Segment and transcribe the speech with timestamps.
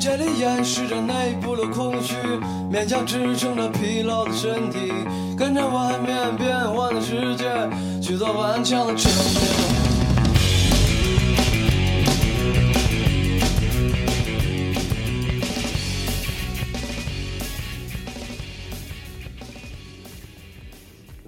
[0.00, 2.14] 这里掩饰着内部的空虚，
[2.72, 4.90] 勉强支撑着疲劳的身体，
[5.36, 7.44] 跟着外面变幻的世界
[8.00, 9.42] 去做顽强的证明。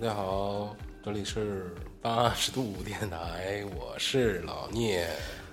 [0.00, 5.06] 大家好，这里是八十度电台，我是老聂，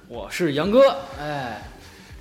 [0.07, 1.61] 我是杨哥，哎，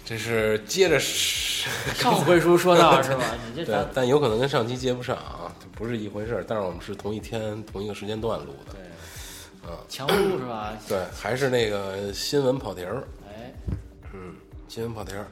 [0.09, 3.25] 这是接着是上回书说到是吧？
[3.47, 6.45] 你这对，但有可能跟上期接不上啊，不是一回事儿。
[6.49, 10.73] 但是我们是同一天同一个时间段录的，对，强录是吧？
[10.89, 13.53] 对，还是那个新闻跑题儿，哎，
[14.15, 14.35] 嗯，
[14.67, 15.27] 新闻跑题儿，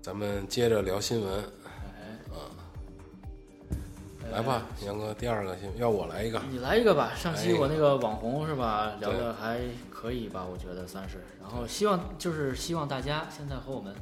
[0.00, 2.16] 咱们接着聊新闻，哎，
[4.32, 7.12] 来吧，杨哥，第二个新闻要我来一个，你来一个吧。
[7.14, 9.60] 上期我那个网红是吧，聊的还
[10.02, 10.44] 可以吧？
[10.44, 11.18] 我觉得算是。
[11.40, 13.94] 然后希望就是希望大家现在和我们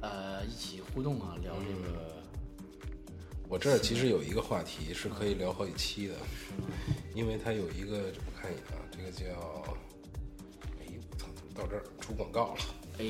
[0.00, 2.18] 呃一起互动啊，聊这个。
[3.48, 6.14] 我这儿其实有一个话题是可以聊好几期的，
[7.14, 7.96] 因为它有一个，
[8.26, 9.24] 我看一眼啊，这个叫，
[10.80, 12.60] 哎，我操，怎么到这儿出广告了？
[12.98, 13.04] 哎，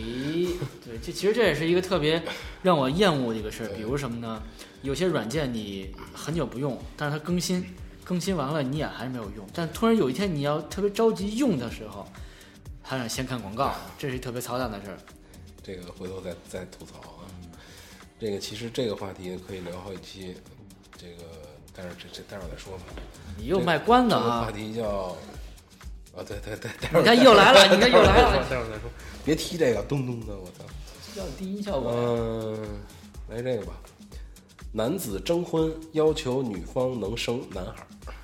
[0.85, 2.23] 对，这其实这也是一个特别
[2.63, 3.69] 让我厌恶的一个事儿。
[3.75, 4.43] 比如什么呢？
[4.83, 7.65] 有些软件你很久不用，但是它更新，
[8.09, 9.47] 更新完了你也还是没有用。
[9.53, 12.09] 但突然有一天你要特别着急用的时候，
[12.83, 14.97] 他让先看广告，这是特别操蛋的事儿。
[15.63, 17.29] 这个回头再再吐槽啊。
[18.19, 20.35] 这个其实这个话题可以聊好几期，
[20.97, 21.25] 这个
[21.77, 22.85] 但是这这待会儿再说吧。
[23.37, 24.51] 你又卖关子这个话啊！
[24.51, 24.89] 题叫，
[26.17, 28.91] 啊对对对，待会儿你看又来了，你看又来了，待会儿再说，
[29.23, 30.65] 别提这个咚咚的，我操。
[31.15, 31.93] 要低音效果。
[31.93, 32.81] 嗯，
[33.29, 33.75] 来这个吧。
[34.79, 38.15] 男子征婚要求女方能生男孩儿，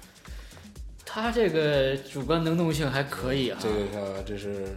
[1.04, 3.58] 他这个主观能动性还可以啊。
[3.60, 4.66] 这个看这是《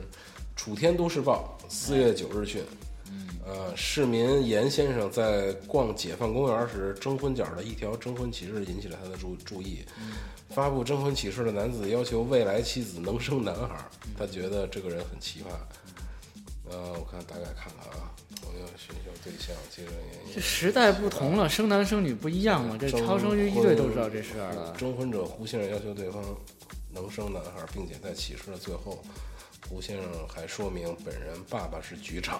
[0.55, 2.63] 楚天都市报》四月九日讯。
[3.45, 9.85] 呃，市民严先生在逛解放公园时，征婚角的一条征婚启事引起了他的注注意。
[10.49, 13.85] 发布征婚启事的男子要求未来妻子能生男孩儿，
[14.17, 15.51] 他觉得这个人很奇葩。
[16.69, 18.11] 呃，我看大概看看啊，
[18.41, 20.33] 朋友、寻求对象、接着原因。
[20.35, 22.77] 这时代不同了，生男生女不一样嘛。
[22.79, 24.73] 这超生一队都知道这事儿了。
[24.77, 26.23] 征婚者胡先生要求对方
[26.91, 29.03] 能生男孩，并且在启事的最后，
[29.69, 32.39] 胡先生还说明本人爸爸是局长。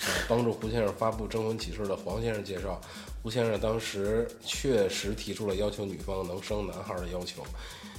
[0.00, 2.80] 呃帮助胡先生发布征婚启事的黄先生介绍，
[3.22, 7.44] 胡先生当时确实提出了要求女方能生男孩的要求，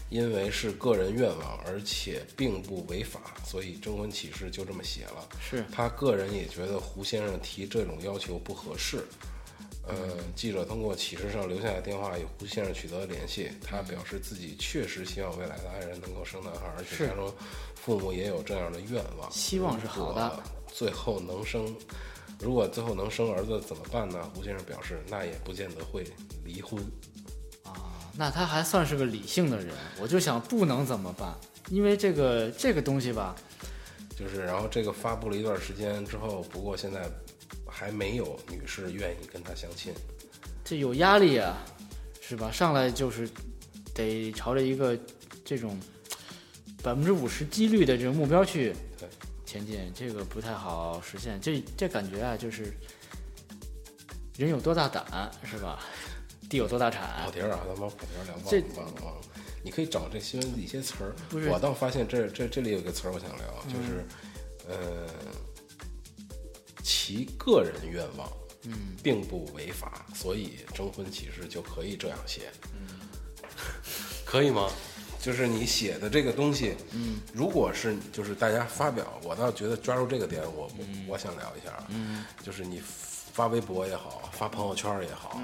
[0.09, 5.29] 因为是个人愿望，而且并不违法，所以征婚启事就这么写了。
[5.39, 9.05] 是他个人也觉得胡先生提这种要求不合适。
[9.87, 9.95] 呃，
[10.35, 17.33] 记者通过启事上留下的电话与胡先生取得了联系，他表示自己确实希望未来的爱人能够生男孩，而且是家中
[17.73, 19.31] 父母也有这样的愿望。
[19.31, 21.75] 希望是好的最后能生，
[22.39, 24.29] 如果最后能生儿子怎么办呢？
[24.35, 26.03] 胡先生表示，那也不见得会
[26.45, 26.79] 离婚。
[28.19, 31.33] 那他还算是个理性的人，我就想不能怎么办？
[31.69, 33.33] 因为这个这个东西吧，
[34.13, 37.09] 就是，然后这个发布了一段时间之后，不过现在
[37.65, 39.93] 还没有女士愿意跟他相亲。
[40.65, 41.55] 这有压力啊，
[42.19, 42.51] 是吧？
[42.51, 43.29] 上来就是
[43.93, 44.99] 得朝着一个
[45.45, 45.79] 这种
[46.83, 48.75] 百分之五十几率的这个目标去
[49.45, 51.39] 前进，这个不太好实现。
[51.39, 52.73] 这这感觉啊，就是
[54.35, 55.79] 人有多大胆，是吧？
[56.49, 57.31] 地有多大产跑。
[57.31, 59.21] 题儿啊，咱们跑题儿聊忘这了忘了忘了。
[59.61, 61.15] 你可以找这新闻的一些词儿。
[61.51, 64.05] 我倒发现这这这里有个词儿我想聊，就是、
[64.67, 65.07] 呃，
[66.81, 68.27] 其个人愿望，
[68.63, 72.49] 嗯，并不违法，所以征婚启事就可以这样写。
[72.73, 72.99] 嗯，
[74.25, 74.69] 可以吗？
[75.21, 85.41] 就是你写的这个东西，嗯，如果是就是大家发表，我倒觉得抓住这个点，我我、我想聊一下啊，嗯，就是你发微博也好，发朋友圈也好，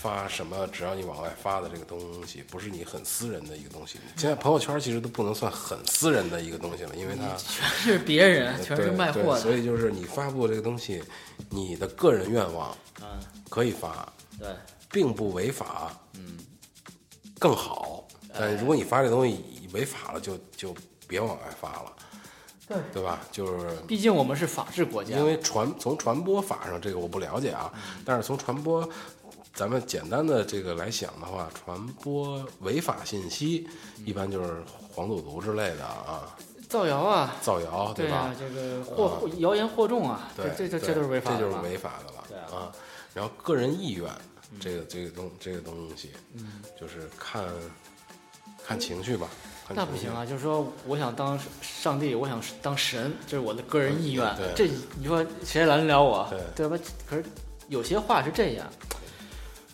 [0.00, 3.98] 发什么，只要你往外发的这个东西，不是你很私人的一个东西。
[4.16, 9.40] 现在朋友圈其实都不能算很私人的一个东西了，因为它全是别人，全是卖货的。
[9.40, 11.02] 所以就是你发布这个东西，
[11.50, 13.06] 你的个人愿望嗯，
[13.50, 14.48] 可以发，对，
[14.88, 16.38] 并不违法，嗯，
[17.40, 18.06] 更好。
[18.38, 19.42] 但如果你发这东西
[19.72, 20.72] 违法了，就就
[21.08, 21.92] 别往外发了，
[22.68, 23.20] 对对吧？
[23.32, 25.26] 就是毕竟我们是法治国家因。
[25.26, 27.72] 为传从传播法上这个我不了解啊，
[28.04, 28.88] 但是从传播
[29.58, 33.68] 咱们简单的这个来想的话，传播违法信息
[34.04, 34.62] 一般就是
[34.94, 36.36] 黄赌毒之类的啊，
[36.68, 37.92] 造谣啊，造谣吧？
[37.96, 42.24] 对吧，这个惑惑谣言惑众啊，对，这这这这都是违法的这就是违法的了。
[42.28, 42.72] 对啊啊，
[43.12, 44.08] 然后个人意愿，
[44.60, 47.44] 这个这个东这个东西，嗯，就是看
[48.64, 49.26] 看情绪吧。
[49.70, 50.24] 那不行啊！
[50.24, 54.36] 就是说，我想当上帝，我想当神，这是我的个人意愿。
[54.36, 56.32] 对这你说谁拦得了我？
[56.54, 56.78] 对吧？
[57.10, 57.24] 可是
[57.66, 58.66] 有些话是这样，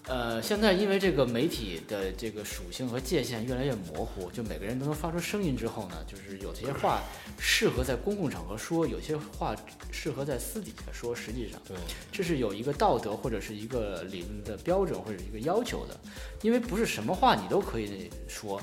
[0.06, 7.00] 呃，现在因为这个媒体的这个属性和界限越来越模糊，就每个人都能发出声音之后呢，就是有些话
[7.38, 9.56] 适合在公共场合说，有些话
[9.90, 11.14] 适合在私底下说。
[11.14, 11.74] 实际上，对，
[12.12, 15.98] 这是有一个道德或者是一个理论的标准或者一个要求的，
[16.42, 18.60] 因为不是什么话你都可以说，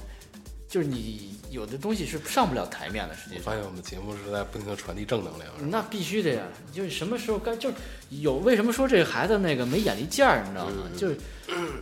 [0.72, 3.14] 就是你有的东西是上不了台面的。
[3.14, 7.76] 实际上我发，现我们节目是在不停的传递正能量，那必须的呀，就是什么时候该就是
[8.10, 10.90] 有为什么说这个孩子那个没眼力见儿，你知道吗？
[10.98, 11.18] 就是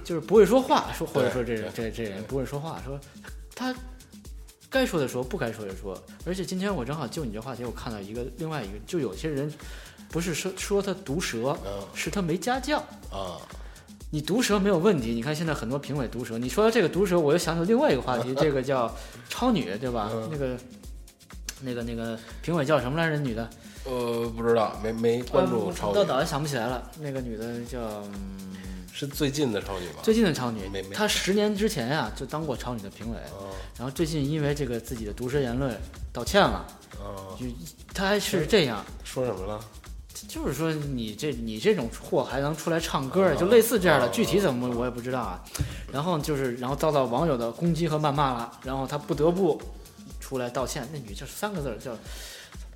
[0.03, 2.99] 就是不会说话，说或者说这人这这人不会说话，说
[3.55, 3.73] 他
[4.71, 5.95] 该说的说，不该说的说。
[6.25, 9.53] 而且今天我正好就你这话题，我看到一个另外一个，就有些人
[10.09, 12.79] 不是说说他毒舌，嗯是他没家教。
[13.11, 13.37] 啊，
[14.11, 16.37] 你毒舌没有问题，你看现在很多评委毒舌。
[16.37, 18.93] 你说到这个毒舌，我又想起另外一个话题， 这个叫
[19.29, 20.09] 超女，对吧？
[20.11, 20.57] 嗯那个
[21.61, 23.17] 那个那个评委叫什么来着？
[23.17, 23.49] 女的，
[23.85, 26.89] 呃，不知道，没没关注呃超女，到脑袋想不起来了。
[26.99, 27.79] 那个女的叫、
[28.13, 28.55] 嗯
[28.91, 29.99] 是最近的超女吧？
[30.01, 30.61] 最近的超女
[30.93, 33.47] 她十年之前呀、就当过超女的评委，哦
[33.77, 35.73] 然后最近因为这个自己的毒舌言论
[36.11, 36.65] 道歉了。
[37.93, 39.59] 她还是这样，说什么了？
[40.27, 45.43] 就是说你这你这种货还能出来唱歌，哦就类似这样的，哦具体怎么我也不知道啊。
[45.91, 49.61] 然后就是然后遭到网友的攻击和谩骂了，然后他不得不
[50.19, 50.87] 出来道歉。
[50.91, 51.93] 那女叫三个字叫，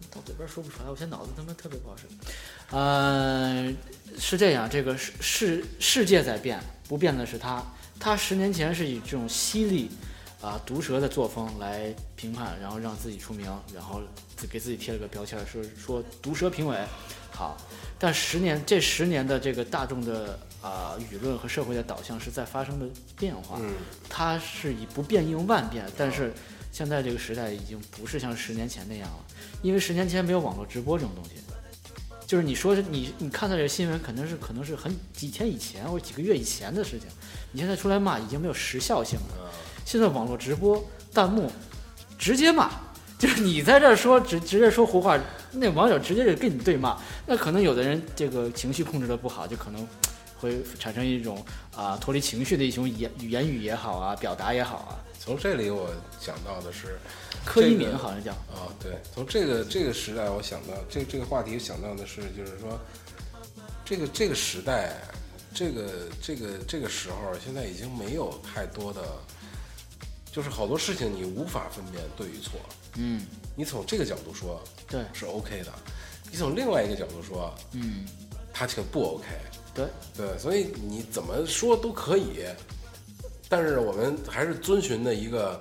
[0.09, 2.03] 到嘴边说不出来，我现在脑子他妈特别不好使。
[2.71, 3.71] 呃，
[4.17, 7.63] 是这样，这个世世世界在变，不变的是他。
[7.99, 9.89] 他十年前是以这种犀利。
[10.43, 14.01] 啊，毒舌的作风来评判，然后让自己出名，然后
[14.49, 16.77] 给自己贴了个标签儿，说说毒舌评委，
[17.31, 17.55] 好，
[17.97, 22.85] 但十年这十年的这个大众的啊、舆论和社会的导向是在发生的
[23.17, 23.71] 变化，嗯，
[24.09, 26.33] 它是以不变应万变，但是
[26.73, 29.25] 现在这个时代已经不是像十年前那样了，
[29.61, 31.31] 因为十年前没有网络直播这种东西，
[32.27, 37.07] 就是你说你你看到这个新闻，肯定是可能是很几天以前或者几个月以前的事情，
[37.53, 39.49] 你现在出来骂已经没有时效性了。
[39.85, 40.83] 现在网络直播
[41.13, 41.51] 弹幕
[42.17, 42.69] 直接骂，
[43.17, 45.19] 就是你在这儿说直直接说胡话，
[45.51, 49.87] 那网友直接就跟你对骂，那可能有的人这个情绪控制的不好，就可能
[50.39, 51.43] 会产生一种
[51.75, 54.99] 啊、脱离情绪的一种言言语也好啊，表达也好啊。
[55.19, 55.89] 从这里我
[56.19, 56.97] 想到的是，
[57.45, 62.77] 柯一敏好像叫，啊，对，从这个这个时代，我想到这这个话题想到的是，就是说，
[63.85, 64.97] 这个这个时代，
[65.53, 65.83] 这个
[66.21, 69.01] 这个这个时候，现在已经没有太多的，
[70.33, 72.59] 就是好多事情你无法分辨对与错。
[72.97, 73.25] 嗯，
[73.55, 74.59] 你从这个角度说
[74.89, 75.71] 对，是 OK 的，
[76.31, 78.05] 你从另外一个角度说，嗯，
[78.51, 79.27] 它就不 OK。
[79.75, 79.85] 对，
[80.17, 82.45] 对，所以你怎么说都可以，
[83.47, 85.59] 但是我们还是遵循的一个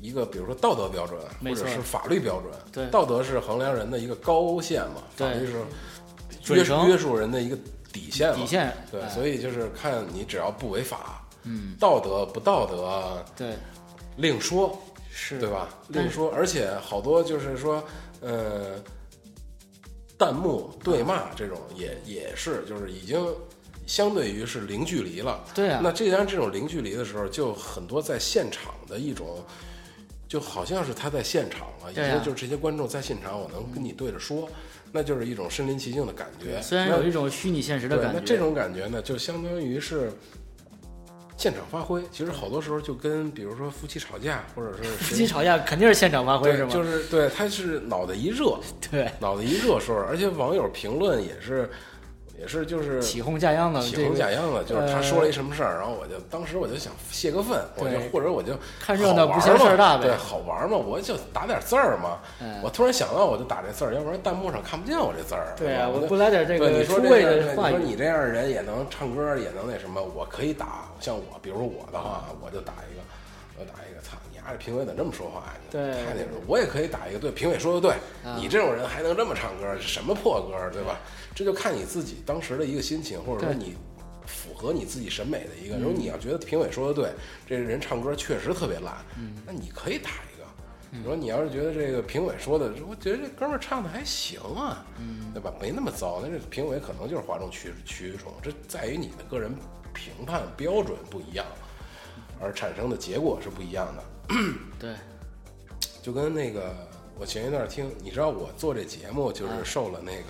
[0.00, 2.52] 一个，比如说道德标准，或者是法律标准。
[2.72, 7.56] 对道德是衡量人的一个高线嘛，法对律是约束约束人的一个
[7.92, 8.36] 底线嘛。
[8.36, 13.54] 底线，对，哎所以就是看你只要不违法，嗯，道德不道德对，
[14.16, 14.78] 另说，
[15.10, 15.48] 是，对？
[15.50, 15.68] 吧？
[15.88, 17.82] 另说，而且好多就是说，
[18.20, 18.82] 呃，
[20.18, 23.24] 弹幕对骂这种也也是，就是已经
[23.86, 25.44] 相对于是零距离了。
[25.54, 29.44] 对啊，那既然这种零距离的时候，就很多在现场的一种，
[30.28, 34.48] 就好像是他在现场了，也就就是这些观众在现场，我能跟你对着说，
[34.92, 36.60] 那就是一种身临其境的感觉。
[36.62, 40.10] 虽然有一种虚拟现实的，感觉，那这种感觉呢，就相当于是
[41.36, 42.02] 现场发挥。
[42.10, 46.72] 其实好多时候就跟比如说夫妻吵架，或者是夫妻吵架肯定是现场发挥是对，吗？
[46.72, 48.58] 就是对，他是脑袋一热，
[48.90, 51.70] 对，脑袋一热说，而且网友评论也是，
[52.38, 60.14] 也是就是起哄架秧的，起哄架秧的，就是他呃说了一什么事儿，然后我就当时我就想泄个愤，我就或者我就看热闹不嫌事儿大呗。
[60.16, 62.18] 好玩嘛，我就打点字儿嘛。
[62.40, 65.54] 嗯我突然想到，我就打这字儿，要不然弹幕上看不见我这字儿。
[65.56, 73.02] 对啊，我我不来点这对个出你说这你说你这样的人也能唱歌，也能那什么，我可以打，像我，比如说我的话，我就打一个，
[73.58, 74.16] 我打一个，操
[74.52, 75.52] 这评委怎么这么说话呀？
[75.64, 77.92] 你对太那什么，我也可以打一个，对，评委说的对，
[78.24, 80.98] 啊你这种人还能这么唱歌，什么破歌，对吧？
[81.34, 83.76] 这就看你自己当时的一个心情，或者说你
[84.26, 85.76] 符合你自己审美的一个。
[85.76, 87.10] 如果你要觉得评委说的对，
[87.46, 88.94] 这个人唱歌确实特别烂，
[89.44, 90.46] 那你可以打一个。
[90.90, 94.84] 你说你要是觉得这个评委说的，我觉得这哥们儿唱的还行啊，
[95.34, 95.52] 对吧？
[95.60, 99.54] 没那么糟，那这评委可能就是哗众取取宠，这在于你的个人
[99.92, 101.44] 评判标准不一样，
[102.40, 104.02] 而产生的结果是不一样的。
[104.78, 104.94] 对，
[106.02, 106.74] 就跟那个
[107.18, 110.24] 我前一段听，你知道我做这节目就是受了那个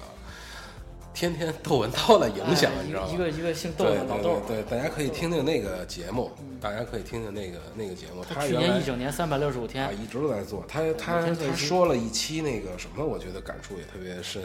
[1.16, 3.08] 天天窦文涛的影响，哎你知道吗？
[3.11, 6.30] 一个一个姓窦对的老窦对，大家可以听听那个节目，
[6.61, 8.23] 大家可以听听那个那个节目。
[8.23, 14.42] 他去年一整年三百六十五天啊天，一直都在做，他他他说了一期那个什么，我觉得感触也特别深，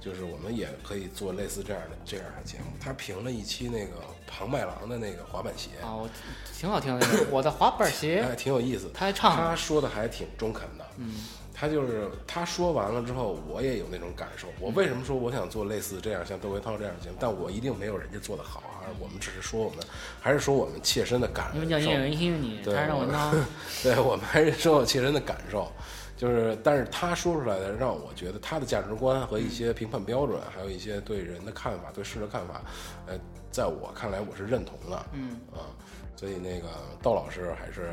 [0.00, 2.64] 就是我们也可以做类似这样的这样的节目。
[2.80, 3.92] 他评了一期那个
[4.26, 6.10] 庞麦郎的那个滑板鞋，啊，我
[6.58, 8.90] 挺好听的那个，我的滑板鞋，哎，挺有意思。
[8.92, 11.14] 他还唱他说的还挺中肯的，嗯，
[11.58, 14.46] 他就是他说完了之后，我也有那种感受。
[14.60, 17.16] 我为什么说我想做类似这样像窦唯涛这样的节目？
[17.18, 19.78] 但我一定没有人家做的好啊，我们只是说我们，
[20.20, 21.54] 还是说我们切身的感受。
[21.54, 21.86] 你们叫受。
[21.86, 23.34] 演员听你，对他让我我闹，
[23.82, 25.70] 对我们还是说我切身的感受，
[26.16, 32.62] 就是，但是他说出来的，让我觉得他的价值观和一些评判标准，还有一些对人的看法、对事的看法，
[33.08, 33.18] 呃，
[33.50, 35.66] 在我看来我是认同的，嗯啊，
[36.14, 36.68] 所以那个
[37.02, 37.90] 窦老师还是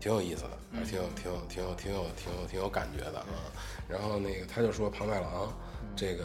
[0.00, 3.26] 挺有意思的，还挺有、挺有、挺有、挺有、挺有、挺有感觉的啊。
[3.88, 5.52] 然后那个他就说庞麦郎
[5.96, 6.24] 这个。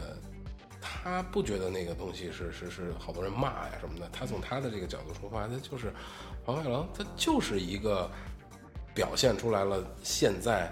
[0.88, 5.92] 他不觉得那个东西是是是好多人骂呀什么的，他从他的这个角度出发，他就是
[6.46, 8.08] 黄麦郎，他就是一个
[8.94, 10.72] 表现出来了现在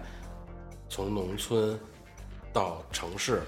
[0.87, 1.79] 从农村
[2.53, 3.41] 到城市，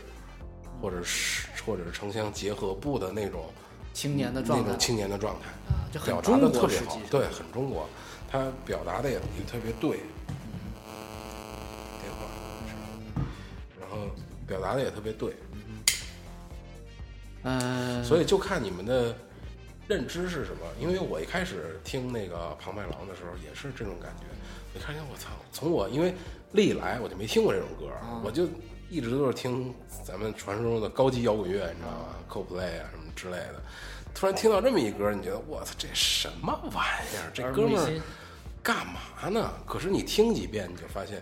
[0.82, 3.46] 或者是或者是城乡结合部的那种
[3.94, 6.68] 青年的状态那种青年的状态，啊，就很中国
[7.12, 7.88] 对，很中国，
[8.36, 10.00] 他表达的也也特别对。
[12.02, 12.28] 电话，
[13.80, 14.10] 然后
[14.46, 15.34] 表达的也特别对，
[17.44, 19.16] 嗯，所以就看你们的
[19.88, 20.60] 认知是什么。
[20.82, 24.26] 因为我一开始听那个庞麦郎的时候也是这种感觉，
[24.74, 26.14] 我看见我操，从我因为
[26.52, 28.50] 历来我就没听过这种歌，啊我就
[28.90, 29.74] 一直都是听
[30.04, 33.62] 咱们传说中的高级摇滚乐，你知道吗？Coldplay 啊什么之类的。
[34.14, 37.32] 突然听到这么一歌，你觉得我操，这什么玩意儿？
[37.34, 38.02] 这耳哥们儿
[38.66, 39.54] 干嘛呢？
[39.64, 41.22] 可是你听几遍，你就发现，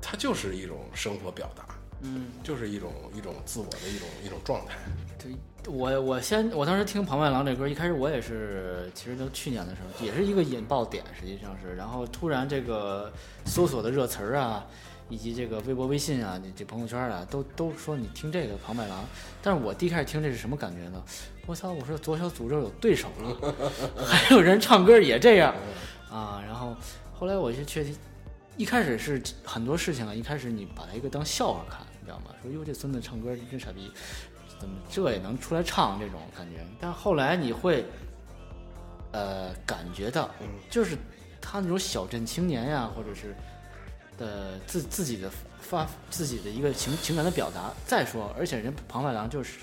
[0.00, 1.66] 它就是一种生活表达，
[2.00, 4.78] 嗯，就是一种一种自我的一种一种状态。
[5.18, 5.36] 对，
[5.70, 13.12] 我我先我当时听庞麦郎这歌，一开始我也是，其实都去年的时候，也是一个引爆点，实际上是，然后突然这个
[13.44, 14.66] 搜索的热词儿啊，
[15.10, 19.04] 以及这个微博、微信啊，你这朋友圈啊，都都说你听这个庞麦郎，
[19.42, 21.02] 但是我第一开始听这是什么感觉呢？
[21.46, 23.54] 我操，我说左小诅咒有对手了，
[24.06, 25.54] 还有人唱歌也这样
[26.08, 26.74] 啊，然后
[27.12, 27.94] 后来我就确定。
[28.56, 32.26] 一开始是很多事情啊，一开始你把它一个当笑话看，你知道吗？
[32.42, 33.90] 说哟这孙子唱歌真傻逼，
[34.58, 36.58] 怎么这也能出来唱这种感觉？
[36.78, 37.86] 但后来你会，
[39.12, 40.28] 呃，感觉到，
[40.68, 40.94] 就是
[41.40, 43.34] 他那种小镇青年呀，或者是
[44.20, 45.28] 的自自己的
[45.60, 47.72] 发自己的一个情情感的表达。
[47.86, 49.58] 再说，而且人庞麦郎就是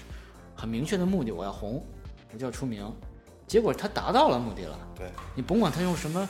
[0.54, 1.82] 很明确的目的，我要红，
[2.34, 2.92] 我就要出名。
[3.48, 6.28] 结果他达到了目的了，对，你甭管他用什么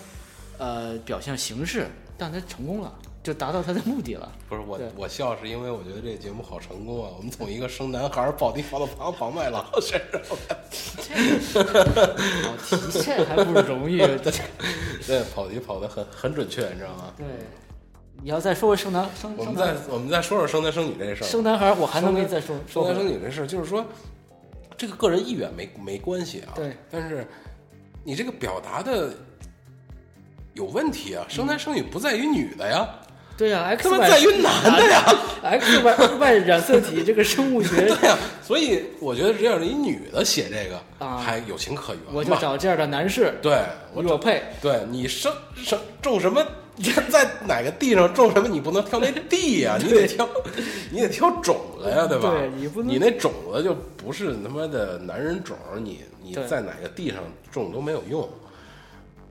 [0.59, 2.93] 呃表现形式，但他成功了，
[3.23, 4.31] 就达到他的目的了。
[4.47, 7.09] 不是我，我笑是因为我觉得这个节目好成功啊！
[7.17, 10.37] 我们从一个生男孩儿跑题跑到庞庞麦郎身上，
[13.03, 13.97] 这还不容易。
[15.07, 17.11] 对，跑题跑的很很准确，你知道吗？
[17.17, 17.25] 对，
[18.27, 21.27] 你要再说说生男生我们再我们再说说生男生女这事儿。
[21.27, 23.85] 生男孩，我还能给你再说生男生女这事儿，就是说
[24.75, 26.51] 这个个人意愿没没关系啊。
[26.53, 27.25] 对，但是
[28.03, 29.13] 你这个表达的
[30.55, 31.25] 有问题啊！
[31.29, 32.85] 生男生女不在于女的呀，
[33.37, 35.03] 对呀、x 他妈 Y 在于男的呀。
[35.43, 42.01] X Y Y 染色体这个生物学， 对呀，所以我觉得只要是一女的写这个，啊还有情可原。
[42.13, 43.57] 我就找这样的男士对
[43.93, 44.43] 我配。
[44.61, 46.45] 对你生生种什么，
[47.09, 50.29] 在哪个地上种什么，你不能挑那地呀、你得挑，
[50.91, 52.31] 你得挑种子呀，对吧？
[52.31, 57.17] 对你不能你那种子就不是他妈的男人种，你你在哪个地上
[57.51, 58.27] 种都没有用。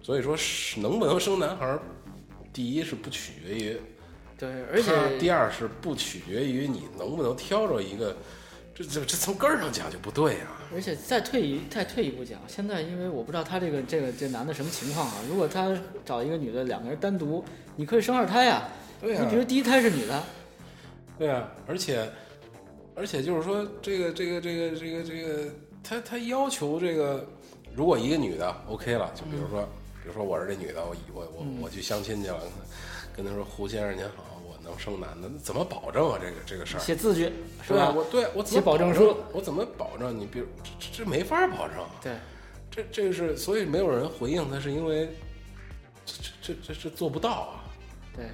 [0.02, 1.80] 所以说，是能不能生男孩儿，
[2.52, 3.76] 第一是不取决于
[4.38, 8.14] 对，而且，第二是不取决于你能不能挑着一个，
[8.76, 17.42] 这这这从根儿上讲就不对啊、而且再退一再退一步讲，现在因为我不知道他这个这个这男的什么情况啊，如果他找一个女的，两个人单独，
[17.75, 18.68] 你可以生二胎呀。
[19.00, 20.23] 对呀、你比如第一胎是女的，
[21.18, 22.06] 对啊，而且
[22.95, 25.50] 而且就是说，这个这个这个这个这个，
[25.83, 27.26] 他他要求这个，
[27.75, 29.62] 如果一个女的 OK 了，就比如说，
[30.02, 32.40] 比如说我是这女的，我我我我去相亲去了，
[33.16, 34.35] 跟他说胡先生您好，我
[34.66, 36.18] 能生男的，那怎么保证啊？
[36.20, 37.32] 这个这个事儿，写字据
[37.62, 37.92] 是吧？
[37.94, 40.18] 我对我写保证证书，我怎么保证？
[40.18, 42.16] 你比如这这这没法保证，对，
[42.70, 45.08] 这这是所以没有人回应他，是因为
[46.04, 47.64] 这这这这这做不到啊，
[48.14, 48.26] 对。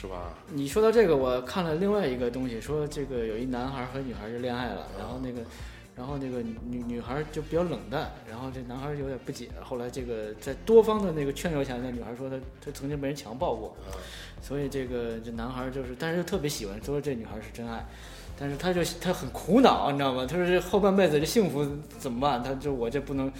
[0.00, 0.32] 是吧？
[0.46, 5.40] 你说到这个，我看了另外一个东西，说这个有一男孩和女孩就恋爱了，然后那个
[5.98, 9.48] 然后那个女女孩就比较冷淡，然后这男孩有点不解。
[9.60, 13.76] 后来这个在多方的那个劝诱下，那女孩说她她曾经被人强暴过，
[14.40, 17.84] 所以这个这男孩就是，但是又特别喜欢，说这女孩是真爱，
[18.38, 20.24] 但是他就他很苦恼，你知道吗？
[20.24, 21.66] 他说这后半辈子这幸福
[21.98, 22.40] 怎么办？
[22.44, 23.32] 他就我这不能，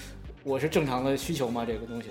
[0.42, 1.64] 我是正常的需求吗？
[1.64, 2.08] 这个东西。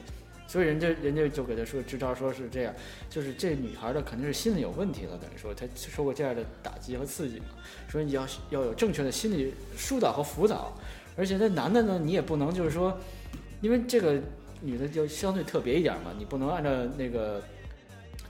[0.48, 2.74] 所以人家人家就给他说支招，说是这样，
[3.10, 7.46] 就是这女孩的肯定是心理有问题了，等于说她受过这样的打击和刺激嘛，
[7.90, 10.74] 说你要要有正确的心理疏导和辅导，
[11.18, 12.98] 而且那男的呢，你也不能就是说，
[13.62, 14.20] 因为这个
[14.62, 17.44] 女的就相对特别一点嘛，你不能按照那个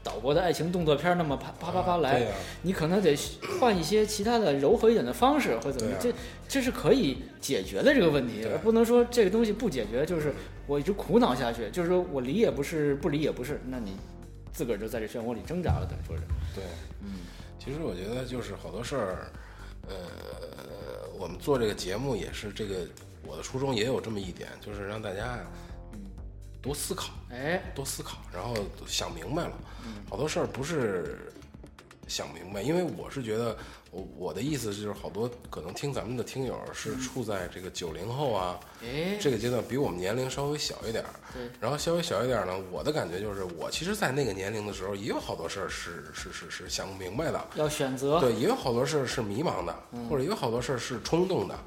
[0.08, 2.26] 岛国的爱情动作片那么啪啪啪啪来，
[2.62, 3.14] 你可能得
[3.60, 8.54] 换一些其他的柔和一点的方式或者怎么，对这这是可以解决的这个问题，对。
[8.54, 10.34] 而不能说这个东西不解决，就是
[10.66, 13.98] 我一直苦恼下去，就是说我理也不是，不理也不是，那你
[14.54, 16.24] 自个儿就在这漩涡里挣扎了，等于说是，
[16.56, 16.64] 对，
[17.04, 17.20] 嗯，
[17.60, 19.32] 其实我觉得就是好多事儿，
[19.90, 19.96] 呃，
[21.20, 22.76] 我们做这个节目也是这个，
[23.28, 25.40] 我的初衷也有这么一点，就是让大家呀，
[26.62, 29.54] 多思考，哎，多思考，然后想明白了，
[30.10, 31.32] 好多事儿不是
[32.08, 33.56] 想明白，因为我是觉得，
[33.92, 49.76] 我我的意思就是，好多可能听咱们的听友是处在这个九零后啊，哎，这个阶段比我们年龄稍微小一点儿，对，然后稍微小一点儿呢，我的感觉就是，我其实，在那个年龄的时候，也有好多事儿是是是是想不明白的，要选择，对，也有好多事儿是迷茫的，
[50.10, 51.58] 或者也有好多事儿是冲动的。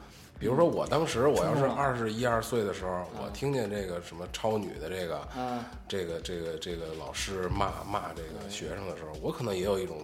[0.40, 9.98] 比如说，我当时我要是二十一二岁的时候，我听见这个什么超女的这个啊，这个这个这个老师骂骂这个学生的时候，我可能也有一种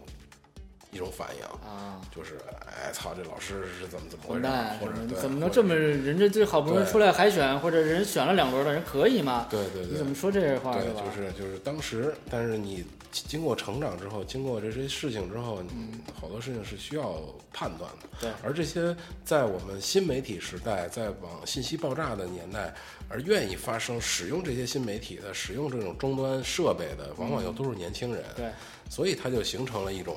[0.93, 4.47] 一种反应，啊，就是哎操，这老师是怎么怎么回事
[4.79, 9.47] 或者，怎么能这么人家这好不容易出来海选，或者人选了两轮的人可以吗？
[9.51, 11.03] 对对对，你怎么说这些话对是，吧？
[11.03, 12.85] 就是就是当时，但是你
[13.27, 17.21] 经过成长之后，经过这些事情之后，嗯好多事情是需要
[17.53, 18.09] 判断的。
[18.21, 18.95] 对而这些
[19.25, 22.75] 在我们新媒体时代，在往信息爆炸的年代，
[23.09, 28.25] 而愿意发生使用这些新媒体的、使用这种终端设备的，往往又都是年轻人。
[28.37, 28.51] 对，
[28.91, 30.17] 所以它就形成了一种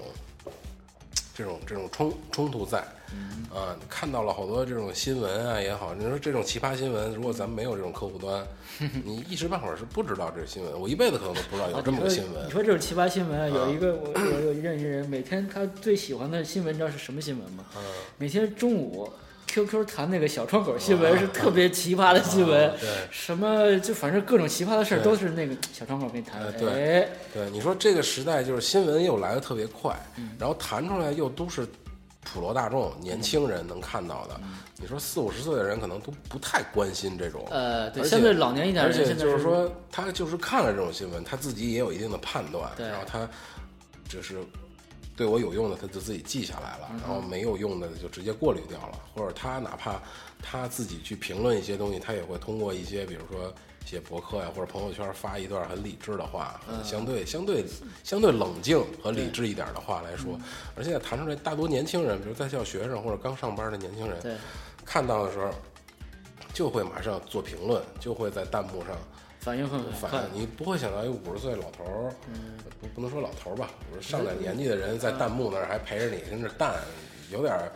[1.34, 2.84] 这种这种冲冲突在。
[3.54, 8.46] 啊，看到了好多这种新闻啊也好，你说这种奇葩新闻，如果咱们没有这种客户端，
[9.04, 10.80] 你一时半会儿是不知道这是新闻。
[10.80, 12.51] 我一辈子可能都不知道有这么个新闻你。
[12.51, 17.66] 说这种奇葩新闻啊，有啊一个我我有认识人，每天他最喜欢的新闻，你知道是什么新闻吗？
[17.75, 17.81] 嗯
[18.18, 19.12] 每天中午
[19.48, 26.60] QQ 谈那个小窗口新闻是特别奇葩的新闻，啊对什么就反正各种奇葩的事儿都是那个小窗口给你弹呃的。
[26.60, 26.70] 对
[27.01, 31.68] 哎，对，你说这个时代就是新闻又来的特别快，嗯然后弹出来又都是
[32.24, 34.40] 普罗大众、年轻人能看到的。
[34.77, 37.46] 你说四五十岁的人可能都不太关心这种。
[37.51, 43.27] 嗯呃，对，相对老年一点，而且现在就是说，他就是看了这种新闻，他自己也有一定的判断，然后他
[44.08, 44.40] 就是
[45.16, 50.01] 对我有用的，他就自己记下来了，嗯然后没有用的就直接过滤掉了，或者他哪怕
[50.42, 53.53] 他自己去评论一些东西，他也会通过一些，比如说。
[53.85, 57.65] 写博客呀，或者朋友圈发一段很理智的话，嗯相对相对
[58.03, 60.42] 相对冷静和理智一点的话来说，嗯
[60.75, 64.39] 而现在谈出来，大多年轻人，比如在校学生或者刚上班的年轻人，
[64.85, 65.50] 看到的时候，
[66.53, 68.96] 就会马上做评论，就会在弹幕上
[69.39, 70.25] 反应很快反。。
[70.33, 72.13] 你不会想到一个五十岁老头儿，
[72.79, 76.75] 不不能说老头儿吧，我说上点年纪的人在弹幕那儿还陪着你跟着弹，
[77.31, 77.72] 有点儿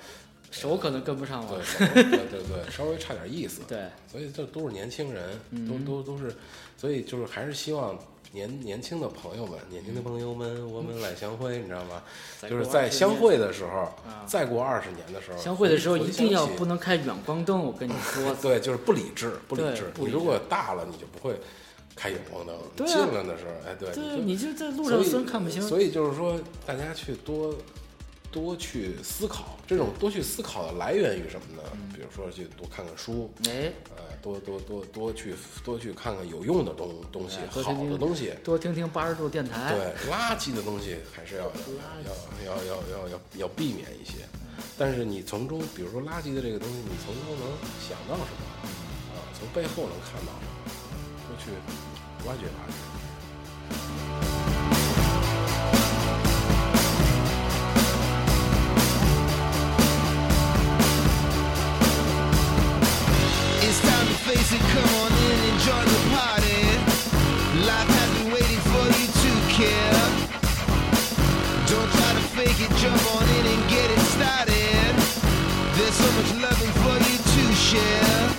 [0.54, 1.66] 手可能跟不上对了。
[1.94, 3.62] 对对对对，稍微差点意思。
[3.68, 6.34] 对，所以这都是年轻人，都都都是，
[6.78, 7.98] 所以就是还是希望
[8.32, 12.04] 年年轻的朋友们，年轻的朋友们，我们来相会，你知道吗？
[12.48, 18.34] 就是在过20年相会的时候啊，再过二十年的时候，相会的时候一定要不能开远光灯，我跟你说。
[18.40, 19.92] 对，就是不理智，不理智。
[19.98, 21.36] 你如果大了，你就不会
[21.96, 22.56] 开远光灯。
[22.88, 27.56] 近了的时候，哎，对，对，你就在路上虽然看不清，所以就是说，大家去多
[28.34, 31.62] 多去思考，这种多去思考的来源于什么呢？
[31.94, 38.34] 比如说去多看看书，哎，呃，多多多多去多去看看有用的东东西好的东西。
[38.44, 39.72] 多听听八十度电台。
[39.72, 44.26] 对，垃圾的东西还是要要要要要要要避免一些。
[44.78, 47.48] 但是你从中，比如说垃圾的这个东西，你从中能
[47.88, 48.44] 想到什么？
[49.14, 50.58] 啊，从背后能看到什么？
[51.28, 51.52] 多去
[52.28, 54.43] 挖掘挖掘。
[64.36, 66.62] Face it, come on in and join the party.
[67.70, 70.06] Life has been waiting for you to care.
[71.70, 74.94] Don't try to fake it, jump on in and get it started.
[75.76, 78.33] There's so much loving for you to share.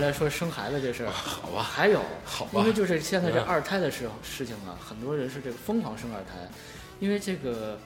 [0.00, 1.62] 回来说生孩子这事儿，好吧。
[1.62, 2.52] 还有，好吧。
[2.60, 6.48] 因为就是现在这嗯二胎的事事情啊，很多人是这个疯狂生二胎，
[7.00, 7.78] 因为这个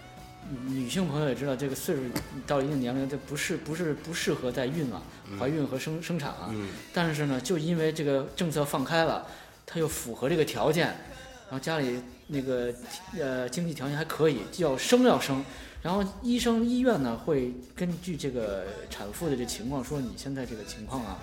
[0.49, 2.03] 嗯女性朋友也知道，这个岁数
[2.47, 5.03] 到一定年龄，这不是不是不适合再孕了，
[5.41, 6.51] 怀孕和生生产了。
[6.53, 6.69] 嗯。
[6.93, 9.27] 但是呢，就因为这个政策放开了，
[9.67, 12.73] 它又符合这个条件，然后家里那个
[13.19, 15.45] 呃经济条件还可以，就要生要生。
[15.83, 21.19] 然后医生医院呢会根据这个产妇的这情况说，你现在这个情况啊，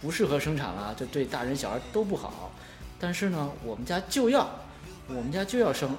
[0.00, 2.52] 不适合生产了，这对大人小孩都不好。
[2.98, 4.48] 但是呢，我们家就要，
[5.08, 5.96] 我们家就要生，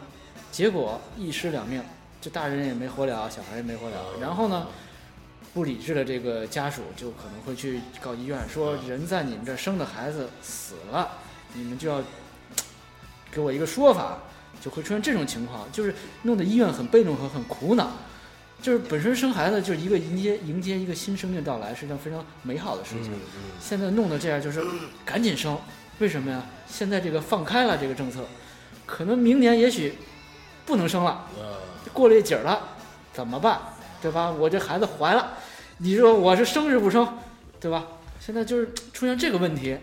[0.52, 1.84] 结果一尸两命，
[2.22, 3.98] 这大人也没活了，小孩也没活了。
[4.20, 4.68] 然后呢，
[5.54, 11.10] 不理智的这个家属就可能会去告医院，说人在你们这生的孩子死了，
[11.54, 12.02] 你们就要
[13.32, 14.20] 给我一个说法，
[14.62, 17.92] 就会出现这种情况，就是弄得医院很被动和很苦恼。
[18.62, 23.12] 就是本身生孩子就是一个迎接迎接一个新生命到来，是一件非常美好的事情。
[23.13, 23.20] 嗯
[23.60, 24.62] 现在弄得这样，就是
[25.06, 25.58] 赶紧生，
[26.00, 26.43] 为什么呀？
[26.67, 28.26] 现在这个放开了这个政策，
[28.86, 29.93] 可能明年也许
[30.65, 31.43] 不能生了，嗯
[31.93, 32.62] 过了一节儿了，
[33.13, 33.60] 怎么办？
[34.02, 34.32] 对吧？
[34.32, 35.34] 我这孩子怀了，
[35.78, 37.17] 你说我是生是不生，
[37.60, 37.86] 对吧？
[38.20, 39.78] 现在就是出现这个问题，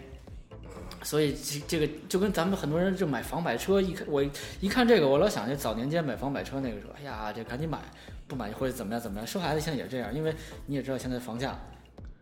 [1.02, 4.24] 所以这这个就跟咱们很多人就买房买车，一看我
[4.60, 7.78] 一看这个，我老想起早年间买房买车那个时候，哎呀，这赶紧买，
[8.26, 9.26] 不满意或者怎么样怎么样。
[9.26, 10.34] 生孩子现在也是这样，因为
[10.66, 11.58] 你也知道现在房价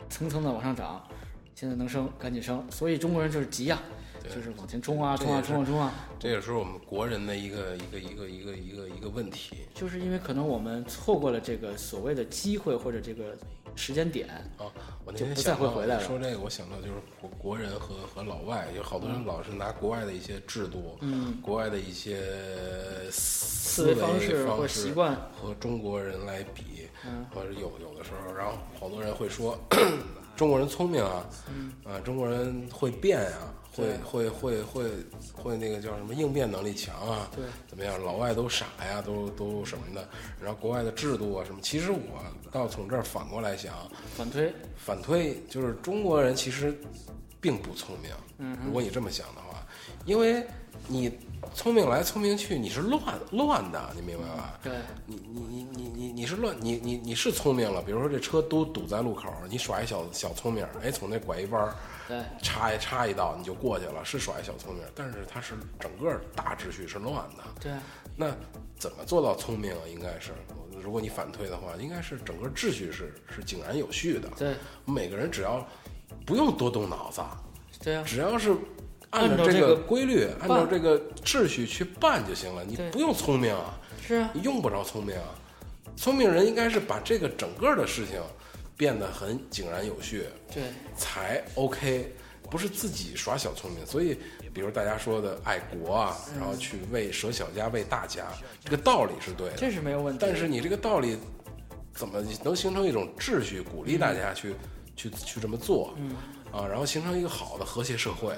[0.09, 1.03] 蹭蹭的往上涨，
[1.55, 3.81] 现在能生赶紧生，所以中国人就是急呀、
[4.23, 5.93] 对就是往前冲啊冲啊冲啊冲啊。
[6.19, 13.37] 这也是我们国人的一个一个一个一个一个一个问题就是因为可能我们错过了这个所谓的机会或者这个
[13.75, 14.71] 时间点，啊！
[15.05, 16.03] 我那就不再天想到会回来了。
[16.05, 22.21] 说这个，我想到就是国国人和和老外，有好多人老是拿国外的一些制度，嗯，国外的一些
[23.11, 27.27] 思维维方式或习惯，和中国人来比，嗯。
[27.35, 29.59] 或者有有的时候，然后好多人会说
[30.37, 31.27] 中国人聪明啊，
[31.85, 34.85] 啊，中国人会变啊，会会会会
[35.35, 38.03] 会那个叫什么应变能力强啊，对怎么样？
[38.03, 40.07] 老外都傻呀，都都什么的，
[40.41, 42.01] 然后国外的制度啊什么，其实我
[42.51, 43.75] 倒从这儿反过来想，
[44.15, 46.79] 反推，反推就是中国人其实
[47.41, 48.11] 并不聪明。
[48.39, 49.65] 嗯如果你这么想的话，
[50.05, 50.45] 因为
[50.89, 51.17] 你
[51.55, 54.59] 聪明来聪明去，你是乱乱的，你明白吧？
[54.63, 54.73] 对，
[55.07, 57.81] 你你你你你你是乱，你你你是聪明了。
[57.83, 61.75] 比如说这车都堵在路口，你耍一小小聪明，哎，从那拐一弯儿，
[62.13, 64.85] 对，插一插一道你就过去了，是耍一小聪明。
[64.95, 67.43] 但是它是整个大秩序是乱的。
[67.59, 67.73] 对，
[68.15, 68.31] 那
[68.79, 69.79] 怎么做到聪明啊？
[69.91, 70.33] 应该是，
[70.83, 74.29] 如果你反推的话，应该是整个秩序是是井然有序的。
[74.37, 75.67] 对，每个人只要
[76.27, 77.23] 不用多动脑子，
[77.83, 78.55] 对啊，只要是
[79.09, 82.63] 按按照这个规律，按照这个秩序去办就行了。
[82.63, 85.29] 你不用聪明啊，是啊，你用不着聪明啊。
[85.97, 88.21] 聪明人应该是把这个整个的事情
[88.77, 90.65] 变得很井然有序，对，
[90.97, 92.13] 才 OK，
[92.51, 93.87] 不是自己耍小聪明。
[93.87, 94.17] 所以，
[94.53, 98.27] 比如大家说的爱国啊，然后去为舍小家为大家，
[98.65, 99.57] 这个道理是对的。
[99.57, 100.19] 这是没有问题。
[100.21, 101.17] 但是你这个道理
[101.95, 104.55] 怎么能形成一种秩序，鼓励大家去、
[104.97, 105.95] 去去这么做？
[105.99, 106.15] 嗯
[106.53, 108.37] 啊，然后形成一个好的和谐社会，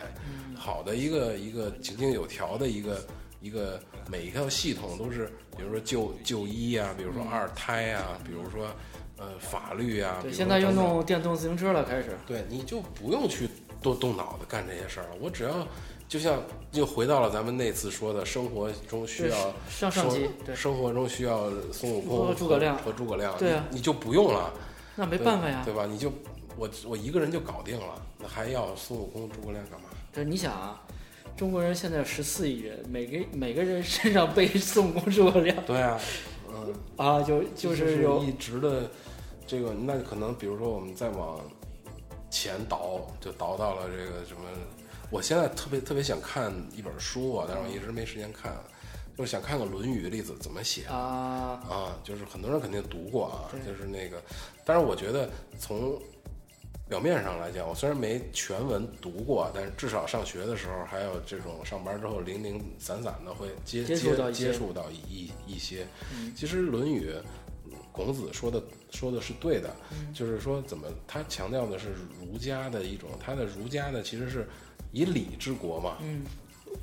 [0.56, 3.04] 好的一个一个井井有条的一个
[3.40, 8.68] 一个每一条系统都是，比如说就就医啊，比如说二胎啊，比如说
[9.18, 12.16] 呃法律啊，对，现在又弄电动自行车了，开始。
[12.26, 13.48] 对，你就不用去
[13.82, 15.10] 多动脑子干这些事儿了。
[15.20, 15.66] 我只要
[16.08, 24.52] 就像又回到了咱们那次说的，生活中需要上上级对生活中需要孙悟空和诸葛亮和诸葛亮，对啊你，你就不用了，
[24.96, 25.62] 那没办法呀。
[25.64, 25.86] 对吧？
[25.86, 26.12] 你就
[26.56, 29.88] 我我一个人就搞定了，那还要孙悟空、诸葛亮干嘛？
[30.12, 30.80] 对，你想啊，
[31.36, 35.98] 中国人现在十四亿人，每个每个人身上背孙悟空、诸葛亮，对啊，
[36.48, 38.88] 嗯， 啊，就就就是有一直的
[39.46, 41.40] 这个，那可能比如说我们再往
[42.30, 44.42] 前倒，就倒到了这个什么。
[45.10, 48.52] 我现在特别特别想看一本书啊，但是我一直没时间看，
[49.16, 54.20] 就是想看看《论语》例子怎么写啊，啊，就是很多人肯定读过啊，就是那个，
[54.64, 56.00] 但是我觉得从
[56.88, 65.86] 表面上来讲，我虽然没全文读过，但是至少上学的时候，还有这种上班之后零零散散的会接接触到一些接触到一一一些。
[66.12, 67.10] 嗯其实《论语》，
[67.94, 74.48] 孔子说的说的是对的，嗯就是说怎么他强调的是儒家的一种，他的儒家的其实是
[74.90, 76.24] 以礼治国嘛，嗯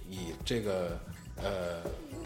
[0.10, 0.98] 以这个
[1.36, 1.84] 呃，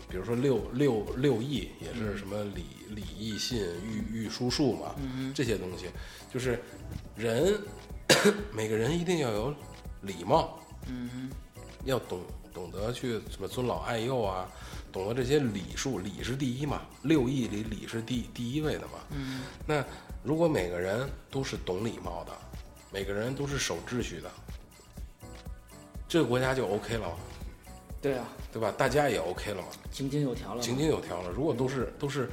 [0.07, 4.95] 比如说六六六艺也是什么礼礼义信御御书数嘛，
[5.33, 5.87] 这些东西。
[6.31, 6.61] 就是
[7.15, 7.59] 人
[8.53, 9.55] 每个人一定要有
[10.01, 11.31] 礼貌，嗯
[11.85, 12.21] 要懂
[12.53, 14.47] 懂得去什么尊老爱幼啊，
[14.95, 18.93] 懂得这些礼数，礼是第一嘛，六艺里礼是第第一位的嘛。
[19.11, 19.83] 嗯那
[20.23, 22.31] 如果每个人都是懂礼貌的，
[22.93, 24.31] 每个人都是守秩序的，
[26.07, 27.13] 这个国家就 OK 了，
[28.01, 28.73] 对啊，对吧？
[28.77, 31.29] 大家也 OK 了嘛，井井有条了，井井有条了。
[31.29, 32.29] 如果都是都是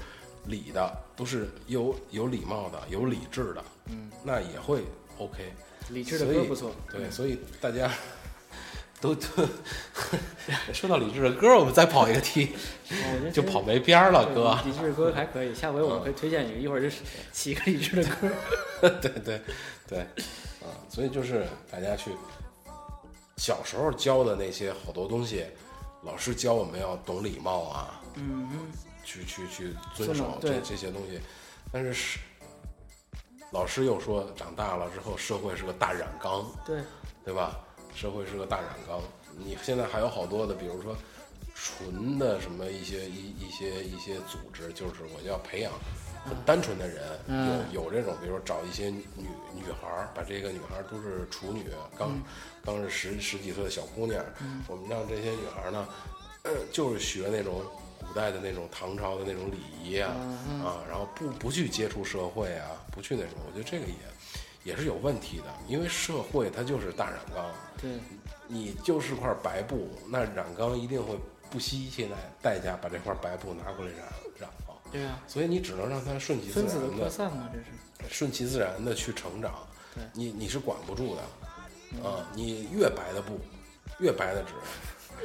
[0.46, 4.84] 礼的，都是有有礼貌的，有理智的，嗯，那也会
[5.18, 5.52] OK。
[5.88, 7.92] 理智的歌不错，对，所以大家
[9.02, 9.26] 都都
[10.72, 12.52] 说到理智的歌，我们再跑一个题，
[13.34, 14.56] 就跑没边儿了，哥。
[14.64, 16.88] 理智的歌还可以，下回我们可以推荐你，一会儿就
[17.32, 18.30] 起一个理智的歌。
[19.02, 19.42] 对对
[19.88, 19.98] 对，
[20.62, 22.12] 啊，所以就是大家去
[23.38, 25.44] 小时候教的那些好多东西，
[26.04, 28.72] 老师教我们要懂礼貌啊，嗯嗯，
[29.04, 31.20] 去去去遵守这这些东西，
[31.72, 32.20] 但是是
[33.50, 36.80] 老师又说，长大了之后社会是个大染缸，对，
[37.24, 37.58] 对吧？
[37.94, 39.00] 社会是个大染缸，
[39.36, 40.96] 你现在还有好多的，比如说
[41.54, 45.72] 纯的什么一些一一些一些组织，就是我要培养
[46.24, 47.64] 很单纯的人，嗯。
[47.72, 49.04] 有有这种，比如说找一些女
[49.54, 51.64] 女孩儿，把这个女孩儿都是处女，
[51.98, 52.22] 刚、嗯。
[52.64, 54.24] 刚是十十几岁的小姑娘，
[54.68, 55.86] 我们让这些女孩儿呢，
[56.72, 57.62] 就是学那种
[58.00, 60.12] 古代的那种唐朝的那种礼仪啊、
[60.48, 60.64] 嗯。
[60.64, 63.94] 啊，然后不不去接触社会啊，不去那什么，我觉得这个也
[64.64, 67.44] 也是有问题的，因为社会它就是大染缸，
[67.80, 67.90] 对，
[68.46, 71.18] 你就是块白布，那染缸一定会
[71.50, 74.00] 不惜一切代代价把这块白布拿过来染
[74.38, 77.64] 染了，对啊，所以你只能让它顺其自分子的扩散嘛，这是。
[78.08, 80.02] 顺其自然的去成长对。
[80.12, 83.38] 你你是管不住的，啊，你越白的布，
[84.00, 84.54] 越白的纸，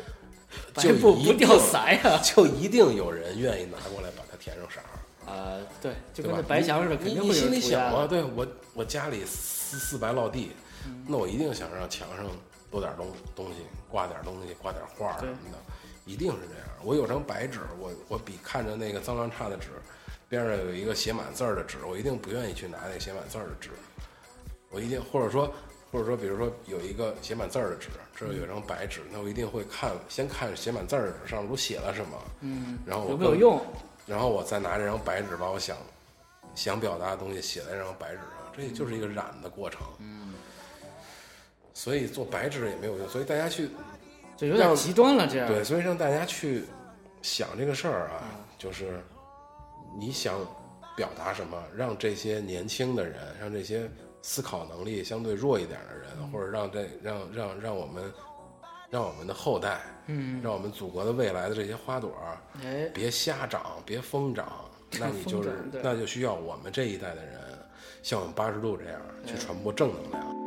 [0.73, 2.21] 白布不掉色呀！
[2.23, 4.96] 就一定有人愿意拿过来把它填上色儿。
[5.27, 10.53] 啊，对，就跟那白墙似的，肯定会有你你心里想啊，对我我家里四四白落地，
[10.85, 12.25] 嗯那我一定想让墙上
[12.71, 15.57] 多点东东西，挂点东西，挂点画儿什么的，
[16.05, 16.67] 一定是这样。
[16.83, 19.67] 我有张白纸，我我比看着那个脏乱差的纸，
[20.29, 23.69] 边上有一个写满字儿的纸，我一定不愿意去拿那写满字儿的纸，
[24.71, 25.53] 我一定或者说。
[25.89, 33.61] 或者说，比如说有一个写满字儿的纸，这儿有一张白纸，那我一定会看，先看写满字儿的纸上面都写了什么，嗯，然后我有没有用？
[34.07, 35.77] 然后我再拿这张白纸把我想
[36.55, 39.81] 想表达的东西写在这张白纸上，这也就是一个染的过程。
[39.99, 40.33] 嗯，
[41.73, 43.69] 所以做白纸也没有用，所以大家去
[44.35, 45.47] 就有点让极端了，这样。
[45.47, 46.63] 对，所以让大家去
[47.21, 48.23] 想这个事儿啊，
[48.57, 48.99] 就是
[49.99, 50.39] 你想
[50.95, 53.89] 表达什么，让这些年轻的人，让这些
[54.21, 58.11] 思考能力相对弱一点的人，或者让这让让让我们
[58.89, 62.37] 让我们的后代，嗯，让我们祖国的未来的这些花朵儿。
[62.63, 64.65] 哎，别瞎长，别疯长，
[64.99, 65.51] 那你就是
[65.83, 67.35] 那就需要我们这一代的人，
[68.01, 70.46] 像我们八十度这样去传播正能量。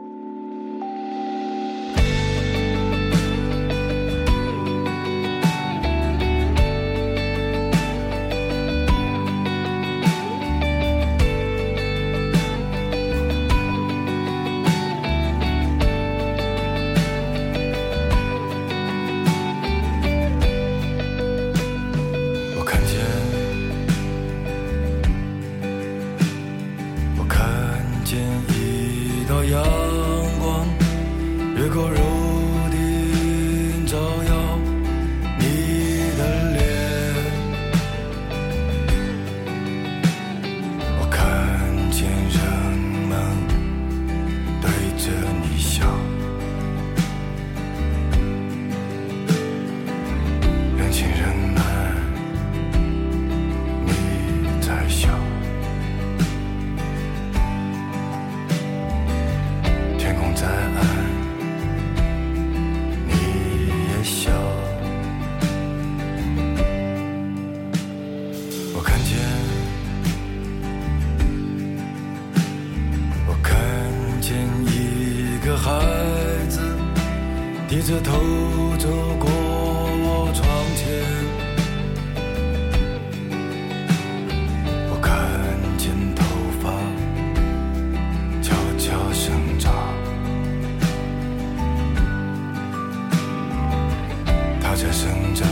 [94.71, 95.49] 它在生长，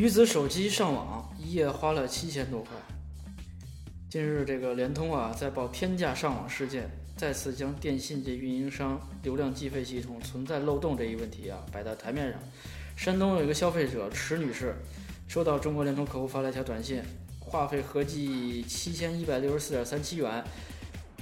[0.00, 2.70] 女子手机上网一夜花了七千多块。
[4.08, 12.40] 近日，这个联通啊，在报天价上网事件，再次将电信界运营商流量计费系统存在漏洞这一问题啊摆到台面上。
[12.96, 14.74] 山东有一个消费者池女士，
[15.28, 17.02] 收到中国联通客户发来一条短信，
[17.38, 20.42] 话费合计七千一百六十四点三七元，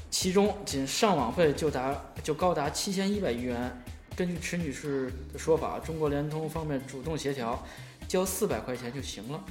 [0.08, 3.76] 其中仅上网费就达就高达七千一百余元。
[4.14, 7.64] 根据池女士的说法，中国联通方面主动协调，
[8.08, 9.44] 交四百块钱就行了。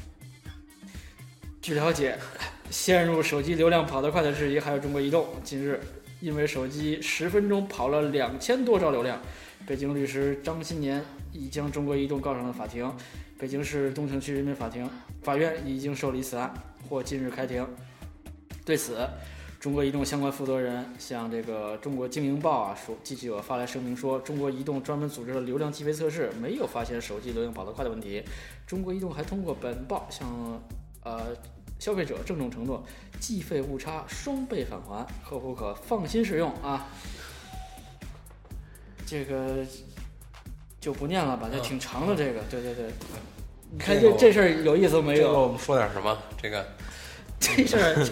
[1.62, 2.18] 据了解，
[2.72, 5.28] 陷入手机流量跑得快的质疑还有中国移动。
[5.44, 5.80] 近日，
[6.20, 9.22] 因为手机十分钟跑了两千多兆流量，
[9.68, 12.92] 北京律师张新年已将中国移动告上了法庭。
[13.38, 14.90] 北京市东城区人民法庭
[15.22, 16.52] 法院已经受理此案，
[16.90, 17.68] 或近日开庭。
[18.66, 19.08] 对此，
[19.60, 28.24] 中国移动相关负责人向这个中国经营报啊说，记者发来声明说，中国移动专门组织了流量计费测试，没有发现手机流量跑得快的问题。
[28.68, 30.62] 中国移动还通过本报向
[31.04, 31.36] 呃
[31.80, 32.84] 消费者郑重承诺，
[33.20, 36.88] 计费误差双倍返还，客户可放心使用啊。
[39.08, 39.66] 这个
[40.80, 42.16] 就不念了吧，这挺长的。
[42.16, 42.86] 这个，对对对，
[43.72, 45.18] 你看这这事儿有意思没有？
[45.18, 46.16] 这个我们说点什么？
[46.40, 46.64] 这个
[47.40, 48.08] 这事儿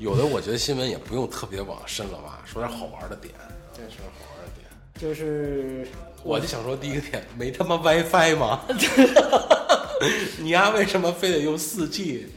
[0.00, 3.34] 有的我觉得新闻也不用特别往深了挖，说点好玩的点，
[3.76, 4.66] 对说点好玩的点。
[4.98, 5.86] 就是
[6.22, 8.62] 我就想说第一个点，没他妈 WiFi 吗？
[10.40, 12.28] 你丫为什么非得用四 G？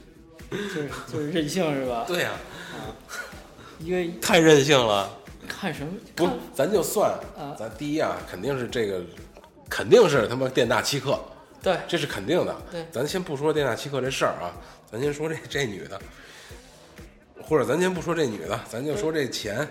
[0.52, 2.04] 就是就是任性是吧？
[2.06, 2.32] 对呀、
[3.80, 5.10] 一个太任性了。
[5.48, 9.02] 看什么不，咱就算啊，咱第一啊，肯定是这个，
[9.70, 11.18] 肯定是他妈店大欺客，
[11.62, 12.56] 对这是肯定的。
[12.70, 14.52] 对咱先不说店大欺客这事儿啊，
[14.92, 16.00] 咱先说这这女的，
[17.48, 19.68] 或者咱先不说这女的，咱就说这钱，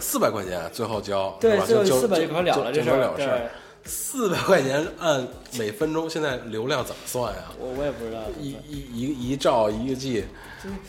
[0.00, 1.64] 四百块钱最后交，对吧？
[1.66, 2.08] 就400就就
[2.42, 3.50] 了了这就事儿。
[3.82, 5.26] 四百块钱按
[5.58, 7.44] 每分钟，现在流量怎么算呀？
[7.58, 10.26] 我我也不知道，一一一一兆一个 G，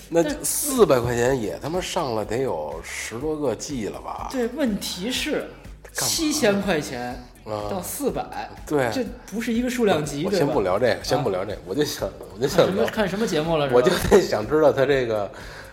[0.09, 4.27] 那四百块钱也他妈上了得有十多个 G 了吧？
[4.29, 5.49] 对，问题是
[5.93, 7.15] 七千块钱啊
[7.45, 10.47] 到四百，对这不是一个数量级，我先？
[10.47, 13.69] 不聊这个，先不聊这个，我就想，我就想聊看什么，看什么节目了？
[13.71, 15.29] 我就得想知道他这个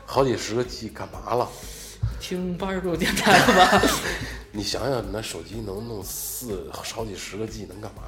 [0.07, 1.49] 好几十个 G 干嘛了？
[2.21, 3.83] 听八十度电台了吧？
[4.51, 8.03] 你想想，你那手机能弄四好几十个 G 能干嘛？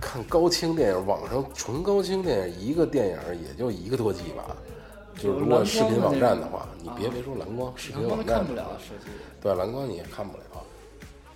[0.00, 4.56] 看高清电影，网上纯高清电影，一个电影也就一个多 G 吧。
[5.16, 9.10] 就是如果视频网站的话，你别别说蓝光，视频网站看不了手机。
[9.40, 10.44] 对蓝光你也看不了。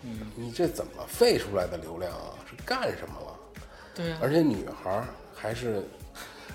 [0.03, 2.35] 嗯，你这怎么费出来的流量啊？
[2.49, 3.39] 是干什么了？
[3.95, 5.83] 对呀、而且女孩儿还是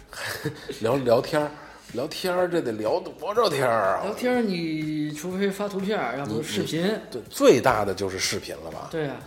[0.09, 1.51] 还 聊聊天儿，
[1.93, 4.03] 聊天儿这得聊多少天儿啊？
[4.05, 6.83] 聊天儿你除非发图片儿，要不视频。
[7.11, 8.87] 对，最大的就是视频了吧？
[8.89, 9.17] 对呀、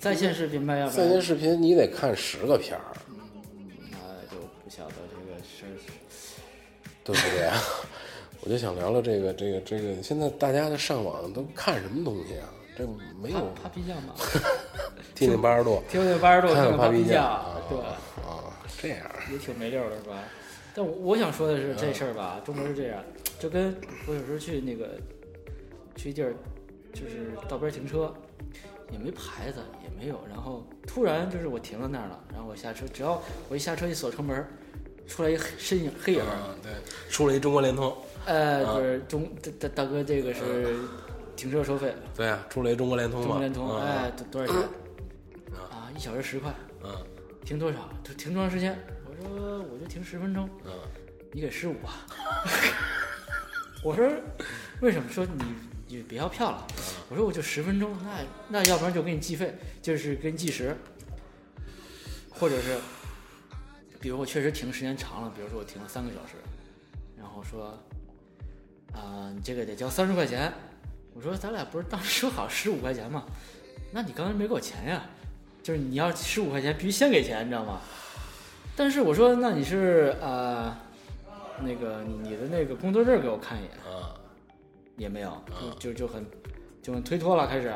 [0.00, 2.96] 在线视频呗，要在线视频你得看十个片儿，
[3.90, 3.98] 那
[4.30, 5.76] 就不晓得这个事儿。
[7.04, 7.62] 对不对啊？
[8.40, 12.48] 我就想聊聊这个这个这个，现在大家的上网都看什么东西啊？
[12.76, 12.86] 这
[13.22, 14.14] 没有扒扒皮匠嘛，
[15.14, 17.78] 听听八十度， 听听八十度，听看看听扒皮扒皮匠匠，对，
[18.22, 18.98] 啊，这样
[19.32, 20.22] 也挺没溜儿的，是吧？
[20.74, 23.02] 但我我想说的是这事儿吧，中国是这样，
[23.40, 23.74] 就跟
[24.06, 24.90] 我有时候去那个
[25.96, 26.34] 去地儿，
[26.92, 28.12] 就是道边停车，
[28.90, 34.46] 也没牌子，也没有，然后突然就是我停到那儿了，然后我下车，只要我一下车一锁车门，
[35.06, 36.22] 出来一黑身影黑影
[36.62, 36.72] 对，
[37.10, 37.96] 出了一中国联通，
[38.26, 40.76] 呃，就是中大大大哥，这个是
[41.36, 44.62] 停车收费，对啊，出了一中国联通嘛，中国联通，啊哎，多多少钱？
[45.70, 46.90] 啊，一小时十块，嗯
[47.44, 47.88] 停多少？
[48.02, 48.76] 停停多长时间？
[49.04, 50.72] 我说我就停十分钟，嗯，
[51.32, 52.06] 你给十五吧。
[53.84, 54.10] 我说
[54.80, 55.08] 为什么？
[55.08, 55.44] 说你
[55.86, 56.66] 你别要票了。
[57.08, 60.76] 我说我就十分钟，那那要不然就给你计费，就是给你计时，
[62.30, 62.78] 或者是，
[64.00, 66.34] 比如我确实停时间长了，比如说我停了三个小时，
[67.16, 67.78] 然后说，
[68.92, 70.52] 啊、你这个得交三十块钱。
[71.16, 73.24] 我说咱俩不是当时说好十五块钱吗？
[73.90, 75.02] 那你刚才没给我钱呀？
[75.62, 77.80] 就是你要十五块钱必须先给钱，你知道吗？
[78.76, 80.76] 但是我说那你是呃，
[81.62, 84.12] 那个你你的那个工作证给我看一眼，啊
[84.98, 85.42] 也没有，
[85.78, 86.26] 就就就很
[86.82, 87.74] 就很推脱了，开始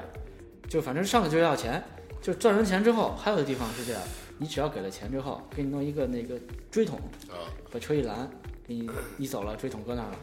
[0.68, 1.82] 就反正上来就要钱，
[2.20, 4.02] 就赚完钱之后，还有的地方是这样，
[4.36, 6.38] 你只要给了钱之后，给你弄一个那个
[6.70, 6.98] 锥桶，
[7.30, 8.30] 啊把车一拦，
[8.68, 10.16] 给你你走了，锥桶搁那儿了，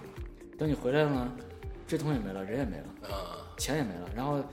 [0.58, 1.32] 等你回来了呢，
[1.88, 3.16] 锥桶也没了，人也没了。
[3.16, 4.10] 啊钱也没了。
[4.16, 4.44] 然后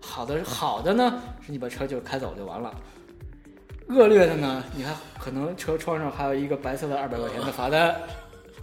[0.00, 2.74] 好的好的呢，是你把车就开走就完了。
[3.88, 8.00] 恶劣的呢，你还可能车窗上还有一个白色的二百块钱的罚单，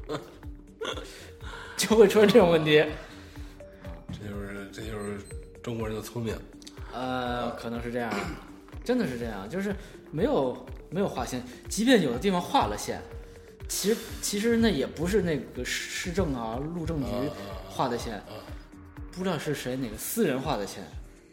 [1.77, 2.83] 就会出现这种问题。
[4.11, 5.19] 这就是这就是
[5.61, 6.35] 中国人的聪明，
[6.91, 8.11] 呃，可能是这样，
[8.83, 9.75] 真的是这样，就是
[10.09, 12.99] 没有没有划线，即便有的地方划了线，
[13.67, 17.11] 其实其实那也不是那个市政啊、路政局
[17.79, 18.21] 画的线，
[19.09, 20.83] 不知道是谁哪个私人画的线，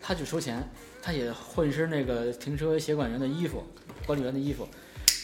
[0.01, 0.63] 他就收钱，
[1.03, 3.65] 他也混身那个停车协管员的衣服、
[4.07, 4.65] 管理员的衣服，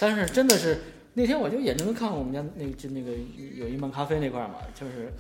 [0.00, 0.80] 但是真的是
[1.14, 3.12] 那天我就眼睁睁看我们家那个就那个
[3.54, 5.12] 有一漫咖啡那块儿嘛，就是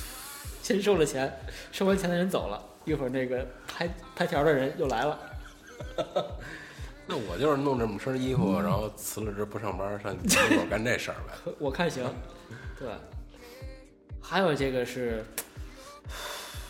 [0.64, 1.30] 先收了钱，
[1.70, 3.86] 收完钱的人走了，一会儿那个拍
[4.16, 5.18] 拍条的人又来了。
[7.06, 11.52] 那我就是弄这么身衣服，然后辞了职不上班，上门口干这事儿呗。
[11.60, 12.10] 我看行，
[12.78, 12.88] 对。
[14.22, 15.24] 还有这个是，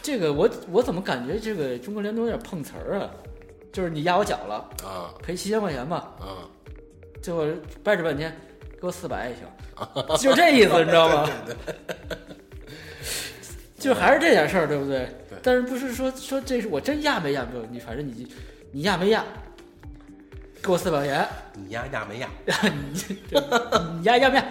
[0.03, 3.11] 这个我我怎么感觉这个中国联通有点碰瓷儿啊？
[3.72, 6.43] 就是你压我脚了，啊赔七千块钱吧，啊，
[7.22, 7.47] 最后
[7.84, 8.36] 掰扯半天，
[8.80, 9.45] 给我四百也行，
[10.18, 11.30] 就这意思，你知道吗？
[13.78, 15.07] 就还是这点事儿，对不对？
[15.28, 17.64] 对但是不是说说这是我真压没压没有？
[17.70, 18.26] 你反正你
[18.72, 19.24] 你压没压，
[20.62, 22.28] 给我四百块钱，你压压没压？
[22.93, 23.16] 你
[23.99, 24.45] 你压压没压？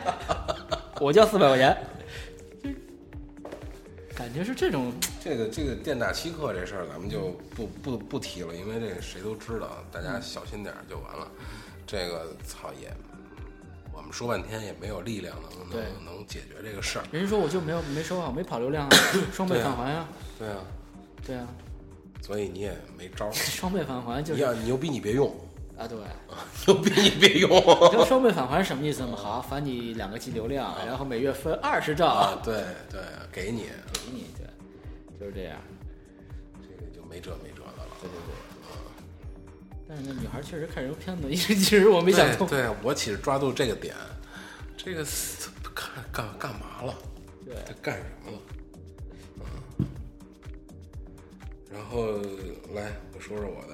[1.02, 1.99] 我交四百块钱，就
[4.20, 4.92] 感觉是这种
[5.24, 11.26] 这个这个店大欺客这事儿，咱们就不不不提了，因为这个谁都知道，大家小心点儿就完了。
[11.88, 12.94] 这个操也，
[13.94, 17.06] 我们说半天也没有力量能能能解决这个事儿。
[17.14, 18.98] 人家说我就没有没收好，没跑流量啊，
[19.32, 20.58] 双倍返还啊，对啊，
[21.26, 21.48] 对啊，
[22.22, 23.32] 所以你也没招儿。
[23.32, 25.34] 双倍返还就是你要牛逼你别用，
[25.80, 25.98] 啊，对。
[26.68, 29.16] 有逼你别用你知道双倍返还是什么意思吗？
[29.16, 32.42] 好，返你两个 G 流量，然后每月分二十兆啊！
[32.44, 33.02] 对对，
[33.32, 33.64] 给你
[33.94, 34.46] 给你，对，
[35.20, 35.58] 就是这样。
[36.62, 37.90] 这个就没辙没辙的了。
[38.02, 38.36] 对对对。
[39.88, 42.46] 但是那女孩确实看人片子，其实我没想通。
[42.46, 43.96] 对，对我其实抓住这个点，
[44.78, 45.04] 这个
[45.74, 46.94] 看干干干嘛了？
[47.44, 48.38] 对这干什么了？
[49.80, 49.88] 嗯，
[51.74, 52.06] 然后
[52.76, 53.74] 来我说说我的，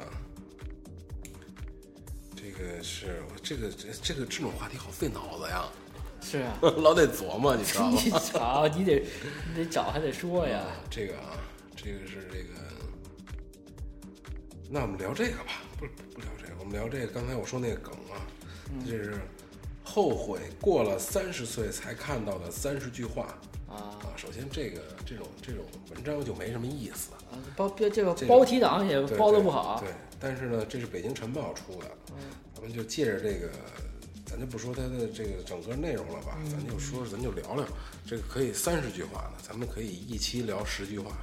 [2.46, 5.66] 这个是这个这这个这种话题好费脑子呀，
[6.22, 8.00] 是啊， 老得琢磨，你知道吗？
[8.04, 9.04] 你 找你得
[9.50, 10.62] 你得找还得说呀。
[10.88, 11.40] 这个啊，
[11.76, 12.54] 这个是这个，
[14.70, 17.08] 那我们聊这个吧，不不聊这个，我们聊这个。
[17.08, 18.22] 刚才我说那个梗啊，
[18.86, 19.16] 就是
[19.84, 23.24] 后悔过了三十岁才看到的三十句话。
[23.68, 23.98] 啊。
[24.16, 27.12] 首先，这个这种这种文章就没什么意思。
[27.32, 29.90] 啊，包这个这个包题党也包的不好，对，
[30.28, 31.92] 但是呢，这是北京晨报出的，
[32.56, 33.48] 咱们就借着这个，
[34.26, 37.64] 咱就不说它的这个整个内容了吧，咱就说咱就聊聊，
[38.08, 41.16] 这个可以三十句话呢，咱们可以一期聊十句话，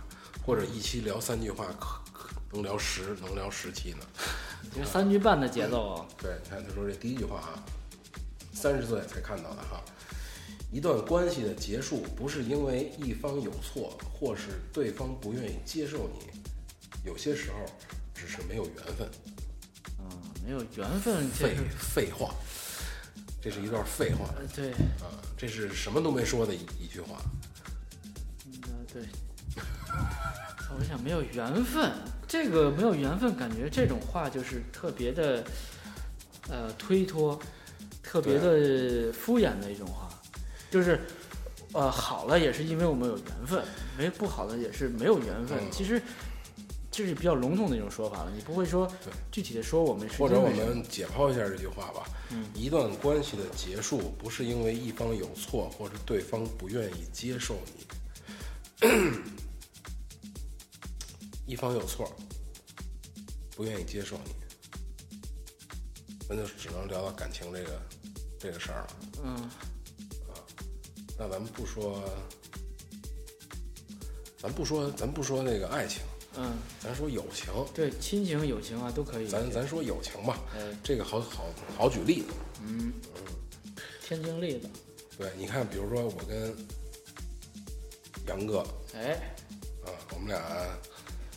[0.47, 4.07] 或者一期聊三句话，可可能聊十，能聊十期呢。
[4.73, 7.59] 这三句半的节奏啊，对，你看他说这第一句话啊，
[8.53, 9.83] 三十岁才看到的哈。
[10.71, 16.41] 一段关系的结束不是因为一方有错，或是对方不愿意接受你，
[17.05, 17.67] 有些时候
[18.23, 19.11] 只是没有缘分。
[19.99, 20.07] 嗯，
[20.47, 22.33] 没有缘分，这废废话，
[23.41, 24.71] 这是一段废话呃对，
[25.05, 25.11] 啊！
[25.37, 27.21] 这是什么都没说的一一句话。
[28.47, 28.53] 嗯
[28.93, 29.03] 对。
[30.79, 31.93] 我想没有缘分，
[32.29, 35.45] 这个没有缘分，感觉这种话就是特别的，
[36.49, 37.39] 呃，推脱，
[38.03, 40.09] 特别的敷衍的一种话，
[40.71, 40.99] 就是，
[41.73, 43.63] 呃，好了也是因为我们有缘分，
[43.99, 45.59] 没不好的也是没有缘分。
[45.59, 46.01] 嗯其实
[46.93, 48.87] 这是比较笼统的一种说法了，你不会说
[49.33, 52.05] 具体的说我们是或者我们解剖一下这句话吧。
[52.31, 57.87] 嗯一段关系的结束不是因为一方有错，或者对方不愿意接受你。
[61.47, 62.11] 一方有错，
[63.57, 64.35] 不愿意接受你，
[66.29, 67.83] 那就只能聊到感情这个
[68.39, 68.97] 这个事儿了。
[69.25, 69.51] 嗯
[71.19, 72.03] 那咱们不说，
[74.39, 76.03] 咱不说，咱不说那个爱情，
[76.37, 79.29] 嗯，咱说友情，对，亲情友情啊都可以。
[79.29, 81.45] 咱咱说友情吧，哎这个好好
[81.77, 82.29] 好举例子。
[82.65, 84.69] 嗯嗯，天经例子，
[85.19, 86.55] 对，你看，比如说我跟
[88.29, 88.65] 杨哥
[88.95, 89.35] 哎，
[89.85, 90.41] 啊，我们俩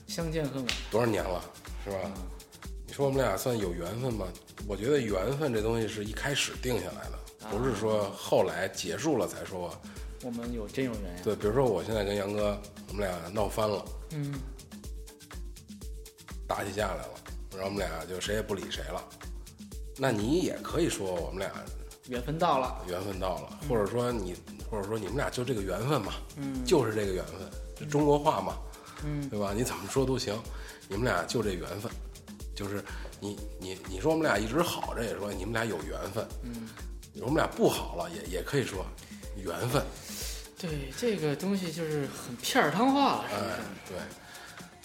[0.08, 0.68] 相见恨晚。
[0.92, 1.44] 多少年了，
[1.84, 2.12] 是吧？
[2.88, 4.28] 你说我们俩算有缘分吗？
[4.68, 7.20] 我觉得缘分这东西是一开始定下来的，
[7.50, 9.76] 不是说后来结束了才说。
[10.24, 11.22] 我们有真有缘呀。
[11.24, 14.34] 对，比如说我现在跟杨哥，我们俩闹翻了，嗯，
[16.48, 17.10] 打起架来了，
[17.52, 19.04] 然后我们俩就谁也不理谁了。
[19.98, 21.50] 那你也可以说我们俩
[22.08, 22.84] 缘分到了。
[22.88, 24.36] 缘分到了，或者说你，
[24.70, 27.36] 或者说你们俩就这个缘分嘛，嗯就是这个缘分，
[27.76, 28.58] 这中国话嘛，
[29.06, 29.54] 嗯对吧？
[29.56, 30.38] 你怎么说都行，
[30.90, 31.90] 你们俩就这缘分，
[32.54, 32.84] 就是
[33.20, 36.68] 你你你说我们俩一直好着，也说你们俩有缘分，嗯，
[37.22, 38.86] 我们俩不好了，也也可以说
[39.38, 39.82] 缘分，
[40.60, 43.98] 对，这个东西就是很片儿汤话了，是不哎是？，对。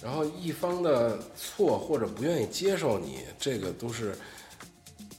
[0.02, 4.16] 然后一方的错或者不愿意接受你，这个都是，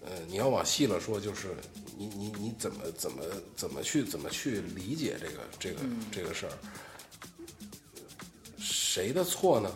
[0.04, 1.56] 呃，你要往细了说，就是
[1.98, 3.24] 你你你怎么怎么
[3.56, 6.54] 怎么去怎么去理解这个这个、嗯这个事儿？
[8.58, 9.72] 谁的错呢？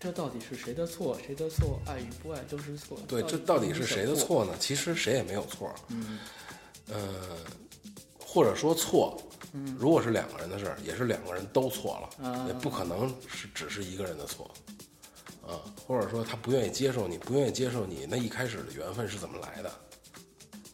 [0.00, 1.16] 这到底是谁的错？
[1.24, 1.80] 谁的错？
[1.86, 2.98] 爱与不爱都是错。
[3.06, 4.16] 对，这到底是谁的？
[4.16, 4.52] 错呢？
[4.58, 5.72] 其实谁也没有错。
[5.88, 6.18] 嗯
[6.88, 7.36] 呃，
[8.18, 9.16] 或者说错，
[9.78, 14.50] 如果是两个人的事儿，也是两个人都错了，啊也不可能是只是一个人的错。
[15.46, 19.70] 啊，或者说他不愿意接受你，不愿意接受你，那一开始的缘分是怎么来的，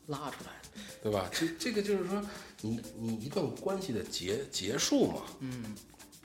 [0.06, 0.80] 拉出来的。
[1.02, 1.30] 对吧？
[1.32, 2.22] 这这个就是说，
[2.60, 5.74] 你你一段关系的结结束嘛，嗯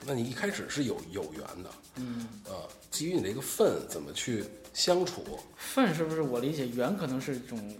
[0.04, 4.44] 那你一开始是有有缘的，嗯，啊，基于你这个份怎么去
[4.74, 5.24] 相处，
[5.56, 7.74] 份是不是我理解缘可能是一种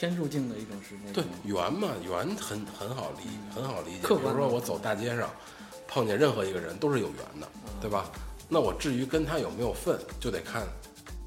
[0.00, 3.98] 天注定的一种是那对种缘嘛，缘很很好理，很好理解。
[4.02, 5.28] 客观的比如说我走大街上，
[5.86, 7.46] 碰见任何一个人都是有缘的，
[7.82, 8.10] 对吧？
[8.48, 10.66] 那我至于跟他有没有份，就得看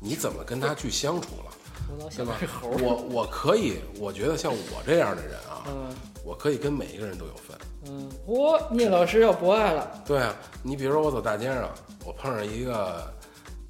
[0.01, 1.53] 你怎么跟他去相处了，
[1.88, 2.36] 我老对吧。
[2.63, 5.95] 我我可以，我觉得像我这样的人啊，嗯
[6.26, 7.55] 我可以跟每一个人都有份。
[7.86, 11.69] 嗯，我聂老师要博爱了对啊，你比如说我走大街上，
[12.03, 13.13] 我碰上一个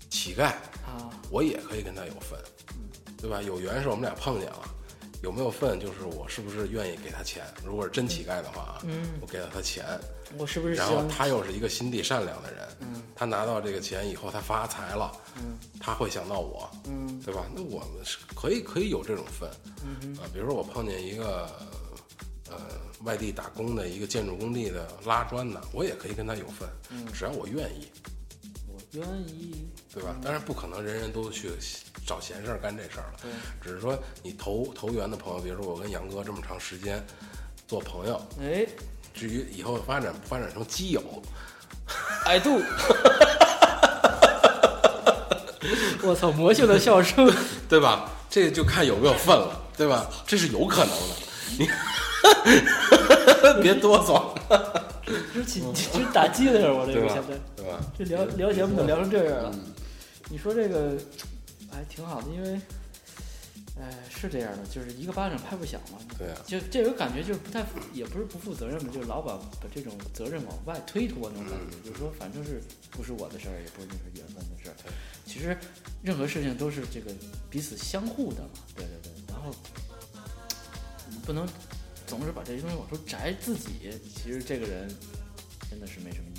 [0.10, 0.46] 乞丐，
[0.86, 1.12] 啊！
[1.30, 2.40] 我也可以跟他有份，
[3.18, 3.42] 对吧？
[3.42, 4.60] 有缘是我们俩碰见了，
[5.24, 7.42] 有没有份就是我是不是愿意给他钱？
[7.66, 9.86] 如果是真乞丐的话啊，嗯我给了他钱，
[10.38, 17.46] 我是不是然后他又是一个心地善良的人，嗯他拿到这个钱以后他发财了，嗯他会想到我，嗯对吧？
[17.56, 19.50] 那我们是可以可以有这种份，
[19.86, 21.50] 嗯啊，比如说我碰见一个
[22.50, 22.58] 呃
[23.04, 27.88] 外地打工的一个建筑工地的拉砖的，我也可以跟他有份，嗯只要我愿意，
[28.68, 29.66] 我愿意。
[29.94, 30.16] 对吧？
[30.24, 31.52] 当然不可能人人都去
[32.06, 33.32] 找闲事儿干这事儿了，对，
[33.62, 37.06] 只是说你投投缘的朋友，比如说我跟杨哥这么长时间
[37.68, 38.66] 做朋友，哎，
[39.14, 41.02] 至于以后发展发展成基友
[42.26, 42.60] ，，I do，。
[46.04, 46.30] 我操！
[46.32, 47.32] 魔性的笑声。
[47.70, 48.10] 对吧？
[48.30, 50.10] 这就看有没有份了，对吧？
[50.28, 51.16] 这是有可能的，
[51.58, 51.70] 你
[53.64, 54.34] 别哆嗦，
[55.34, 55.64] 这起
[55.94, 57.34] 这打击了我这个现在。？
[57.56, 57.80] 对吧？
[57.98, 59.56] 这聊聊节目怎么聊成这样了？
[60.30, 60.98] 你说这个
[61.72, 62.60] 还挺好的，因为
[63.80, 65.98] 哎，是这样的，就是一个巴掌拍不响嘛。
[66.18, 72.62] 对啊，就这个感觉就是不太，也不是不负责任嘛，就是老把把这种责任往外推脱那种感觉，就是说反正是
[72.92, 74.76] 不是我的事儿，也不是那是缘分的事儿。
[75.26, 75.58] 其实
[76.04, 77.12] 任何事情都是这个
[77.50, 78.50] 彼此相互的嘛。
[78.76, 79.54] 对对对，然后
[81.10, 81.48] 你不能
[82.06, 84.88] 总是把这些东西往出摘自己，其实这个人
[85.70, 86.33] 真的是没什么。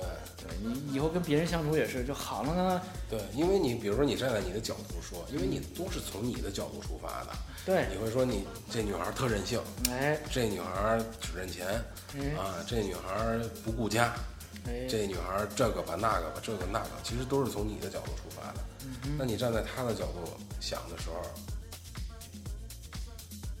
[0.00, 0.04] 哎，
[0.36, 2.82] 对你以后跟别人相处也是，就好了呢。
[3.08, 7.32] 对，因为你比如说你站在你的角度说，因为你都是从你的角度出发的，
[7.64, 11.66] 对，你会说你这女孩特任性，哎这女孩只认钱
[12.14, 14.14] 哎啊，这女孩不顾家，
[14.66, 18.60] 哎，这女孩这个吧那个吧这个那个，其实都是从你的角度出发的。
[19.18, 20.22] 那你站在她的角度
[20.60, 21.22] 想的时候，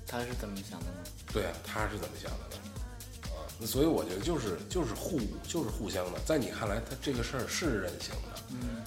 [0.06, 1.10] 她是怎么想的呢？
[1.32, 2.62] 对啊，她是怎么想的呢？
[3.64, 8.84] 所以我觉得就是就是互就是互相的，在你看来，他这个事儿是任性的，嗯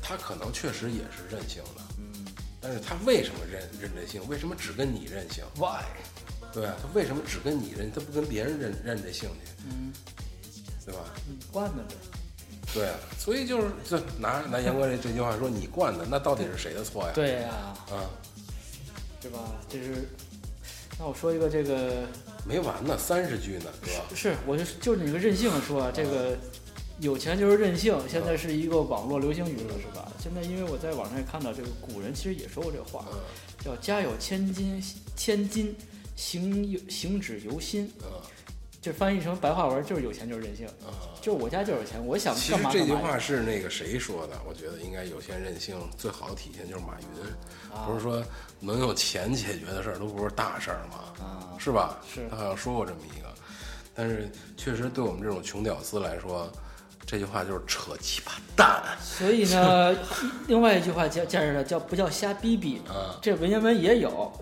[0.00, 2.26] 他可能确实也是任性的，嗯
[2.60, 4.26] 但是他为什么任任这性？
[4.28, 5.84] 为什么只跟你任性？，why？
[6.52, 7.90] 对啊，他为什么只跟你认？
[7.90, 9.52] 他不跟别人认认这性去？
[9.70, 9.92] 嗯，
[10.84, 11.00] 对吧？
[11.26, 11.94] 你惯的呗。
[12.74, 17.12] 对啊，所以就是这拿拿杨哥这这句话说你惯的，那到底是谁的错呀？
[17.14, 17.50] 对呀、
[17.90, 18.08] 啊，
[19.20, 19.38] 对吧？
[19.68, 20.08] 这是，
[20.98, 22.06] 那我说一个这个
[22.46, 24.16] 没完呢，三十句呢，哥。
[24.16, 26.36] 是，我就就你个任性说啊，这个
[27.00, 30.10] 有钱就是任性，现在是一个网络流行语了，是吧？
[30.18, 33.18] 现在因为我在网上也看到，这个古人其实也说过这话，嗯
[33.64, 34.82] 叫家有千金，
[35.16, 35.74] 千金
[36.16, 38.08] 行有行止由心，嗯
[38.82, 40.92] 就翻译成白话文就是有钱就是任性，嗯。
[41.22, 44.36] 就是我家就有钱，我想其干嘛实这句话是那个谁说的？
[44.44, 48.20] 我觉得应该有钱任性最好的体现就是马云，啊不是说
[48.58, 51.24] 能用钱解决的事儿都不是大事儿吗？
[51.24, 52.00] 啊，是吧？
[52.12, 53.32] 是他好像说过这么一个，
[53.94, 56.50] 但是确实对我们这种穷屌丝来说，
[57.06, 58.82] 这句话就是扯鸡巴蛋。
[59.00, 59.94] 所以呢，
[60.48, 64.32] 另外一句话叫叫什么叫不叫瞎逼逼，啊这文言文也有，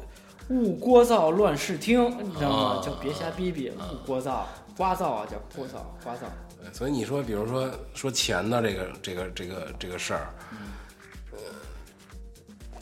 [0.51, 2.81] 勿聒噪乱视听，你知道吗？
[2.81, 3.71] 啊叫别瞎逼逼，
[4.07, 4.43] 勿聒噪，
[4.77, 6.27] 聒噪啊叫聒噪，聒噪。
[6.61, 10.35] 对所以你说，比如说说钱的这个这个这个这个事儿，
[11.33, 11.39] 呃，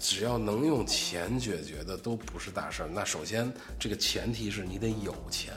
[0.01, 2.89] 只要能用钱解决的都不是大事儿。
[2.93, 5.53] 那首先这个前提是你得有钱。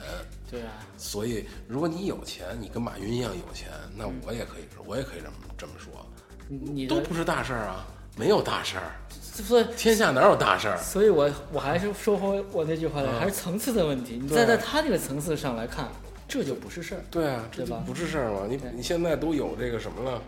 [0.50, 6.06] 对啊，所以，如果你有钱，你跟马云一样有钱，那我也可以说，我也可以这么这么说，
[6.46, 7.86] 你你都不是大事儿啊，
[8.18, 8.92] 没有大事儿，
[9.32, 10.76] 所以天下哪有大事儿？
[10.76, 14.18] 所以我我还是说回我那句话来，还是层次的问题。
[14.20, 15.88] 你对站在他这个层次上来看，
[16.28, 17.00] 这就不是事儿。
[17.10, 18.46] 对啊，这就不是事儿嘛。
[18.48, 20.22] 你你现在都有这个什么了？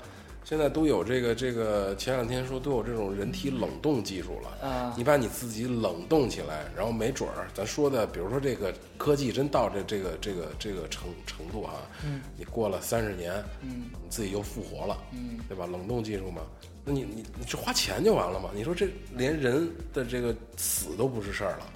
[0.47, 4.69] 现在都有这个这个，前两天说都有这种人体冷冻技术了。
[4.69, 11.73] 啊你把你自己冷冻起来，然后没准儿，咱说的，比如说这个科技真到这这个这个这个程程度哈，
[12.05, 13.33] 嗯，你过了三十年，
[13.63, 15.67] 嗯你自己又复活了，嗯，对吧？
[15.67, 16.43] 冷冻技术嘛，
[16.85, 18.51] 那你你你就花钱就完了嘛？
[18.55, 21.66] 你说这连人的这个死都不是事儿了，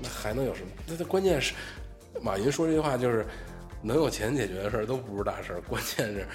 [0.00, 0.68] 那还能有什么？
[0.86, 1.54] 那这关键是，
[2.20, 3.24] 马云说这句话就是，
[3.80, 6.26] 能有钱解决的事儿都不是大事儿，关键是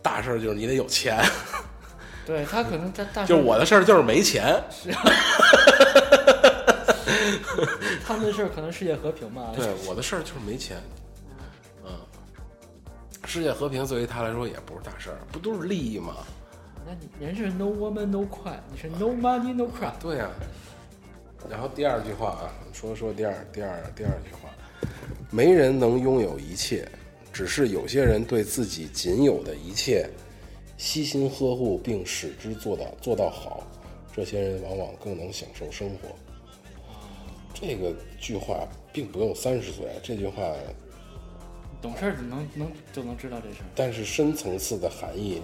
[0.00, 1.22] 大事儿就是你得有钱，
[2.26, 4.62] 对他可能他大 就是我的事儿就是没钱。
[8.04, 9.52] 他们的事儿可能世界和平嘛。
[9.54, 10.76] 对，我的事儿就是没钱。
[13.22, 16.16] 嗯，世界和平对于他来说也不是大事儿，不都是利益吗？
[16.84, 19.92] 那你人是 no woman no cry，你是 no money no cry。
[20.00, 20.28] 对呀、
[21.48, 24.50] 然后第二句话啊，说说第二第二第二句话，
[25.30, 26.88] 没人能拥有一切，
[27.32, 30.10] 只是有些人对自己仅有的一切
[30.76, 33.62] 悉心呵护，并使之做到做到好，
[34.12, 36.08] 这些人往往更能享受生活。
[37.54, 40.42] 这个句话并不用三十岁，这句话
[41.82, 43.66] 懂事儿能能就能知道这事儿。
[43.74, 45.42] 但是深层次的含义，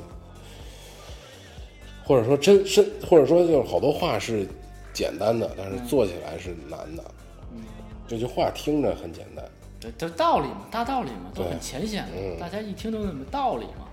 [2.04, 4.46] 或者说真深，或者说就是好多话是
[4.94, 7.04] 简单的，但是做起来是难的。
[7.52, 7.64] 嗯，
[8.06, 9.44] 这句话听着很简单，
[9.80, 13.88] 对这道理嘛，大道理嘛，都很浅显的，嗯大家一听都那么道理嘛。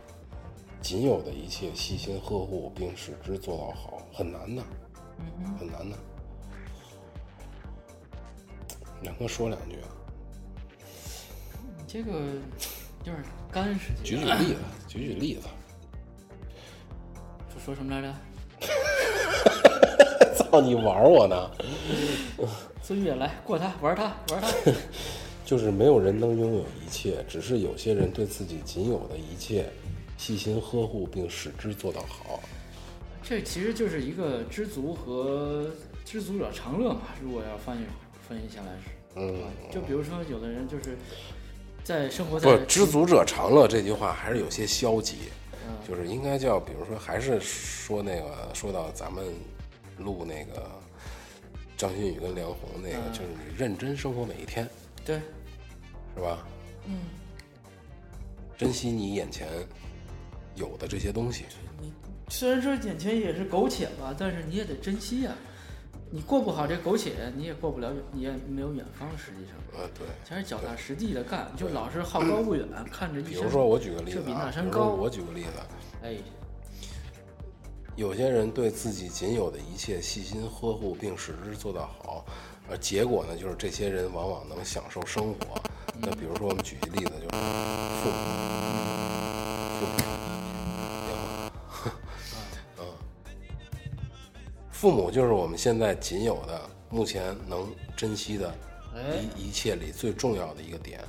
[0.82, 4.62] 仅有的一切细心呵护并使之做到好，很难的，
[5.60, 5.98] 很难的。
[9.02, 9.95] 两哥说两句啊，你
[11.96, 12.12] 这个
[13.06, 14.04] 有点干实际。
[14.04, 15.48] 举举例子，举举例子。
[17.50, 18.14] 说说什么来着？
[20.36, 21.50] 操你玩我呢？
[22.84, 24.52] 孙越来过他玩他玩他。
[25.46, 29.70] 就是没有人能拥有一切，只是有些人对自己仅有的一切
[30.18, 32.42] 细心呵护并使之做到好。
[33.24, 35.72] 这其实就是一个知足和
[36.04, 37.04] 知足者常乐嘛。
[37.24, 37.86] 如果要翻译
[38.28, 39.40] 翻译下来是，嗯，
[39.72, 40.98] 就比如说有的人就是
[41.86, 45.18] 在生活不是在“知足者常乐”这句话还是有些消极，
[45.68, 45.78] 嗯。
[45.88, 49.24] 就是应该叫，比如说还是说那个说到咱们
[50.00, 50.68] 录那个
[51.78, 54.68] 张馨予跟梁红那个，就是你认真生活每一天，
[55.06, 55.18] 对，
[56.16, 56.44] 是吧？
[56.88, 57.02] 嗯，
[58.58, 59.48] 珍惜你眼前
[60.56, 61.46] 有的这些东西。
[62.30, 65.36] 虽然说眼前也是苟且吧，但是你也得珍惜呀、
[66.12, 69.10] 你过不好这苟且，你也过不了远，你也没有远方。
[69.18, 70.08] 实际上，呃，对。
[70.24, 74.80] 全是脚踏实地的干，就老是好高骛远，看着一比如说，我举个例这比子啊，那山高。
[74.80, 75.50] 比如说我举个例子，
[76.04, 76.16] 哎，
[77.96, 82.26] 有些人对自己仅有的一切细心呵护，并使之做到好，
[82.70, 85.62] 而结果呢，就是这些人往往能享受生活。
[86.00, 87.38] 那比如说，我们举一例子，就是
[88.02, 88.45] 父母，
[94.86, 96.62] 父母就是我们现在仅有的、
[96.92, 98.54] 目前能珍惜的
[98.94, 101.00] 哎一一切里最重要的一个点。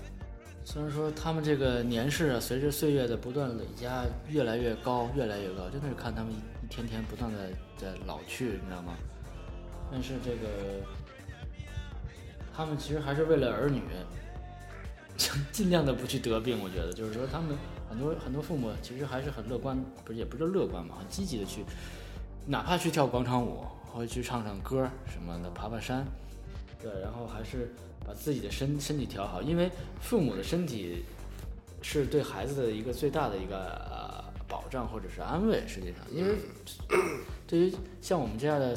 [0.64, 8.94] 虽然说他们这个年事啊，随着岁月的不断累加，越来越高，越来越高，真的是看他们一一天天不断的在老去，你知道吗？
[9.92, 10.48] 但是这个，
[12.56, 13.82] 他们其实还是为了儿女，
[15.52, 16.58] 尽量的不去得病。
[16.64, 17.54] 我觉得，就是说他们
[17.90, 21.62] 很多很多父母其实还是很乐观，不是也不是乐观嘛，很积极的去，
[22.46, 26.06] 哪怕去跳广场舞，或者去唱唱歌什么的，爬爬山，
[26.80, 27.74] 对，然后还是
[28.06, 29.70] 把自己的身身体调好，因为
[30.00, 31.04] 父母的身体
[31.82, 33.56] 是对孩子的一个最大的一个
[33.90, 35.66] 呃保障或者是安慰。
[35.66, 36.36] 实际上，因为
[37.46, 38.76] 对于像我们这样的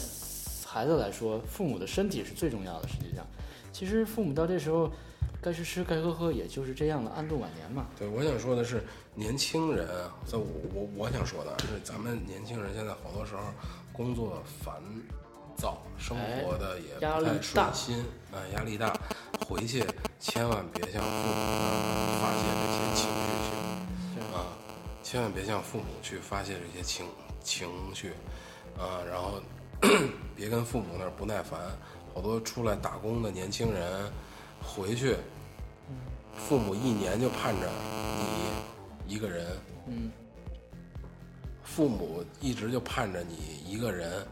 [0.66, 2.88] 孩子来说，父母的身体是最重要的。
[2.88, 3.26] 实际上，
[3.72, 4.92] 其实父母到这时候
[5.42, 7.88] 该吃吃该喝喝，也就是这样了，安度晚年嘛。
[7.98, 8.84] 对，我想说的是，
[9.16, 13.42] 年轻人啊，在我我我想说的是，咱们年轻人现在好多时候
[13.94, 14.76] 工作烦
[15.56, 18.94] 躁，生活的也不太顺心，啊、压力大，
[19.48, 19.84] 回去
[20.20, 21.34] 千万别向父母
[22.22, 24.44] 发泄这些情绪去，啊，
[25.02, 27.06] 千万别向父母去发泄这些情
[27.42, 28.10] 情绪，
[28.78, 29.42] 啊，然后
[30.36, 31.60] 别跟父母那儿不耐烦，
[32.14, 34.12] 好多出来打工的年轻人
[34.64, 35.16] 回去。
[36.36, 37.70] 父母一年就盼着
[38.18, 39.46] 你一个人，
[39.88, 40.10] 嗯，
[41.64, 44.26] 父母一直就盼着你一个人，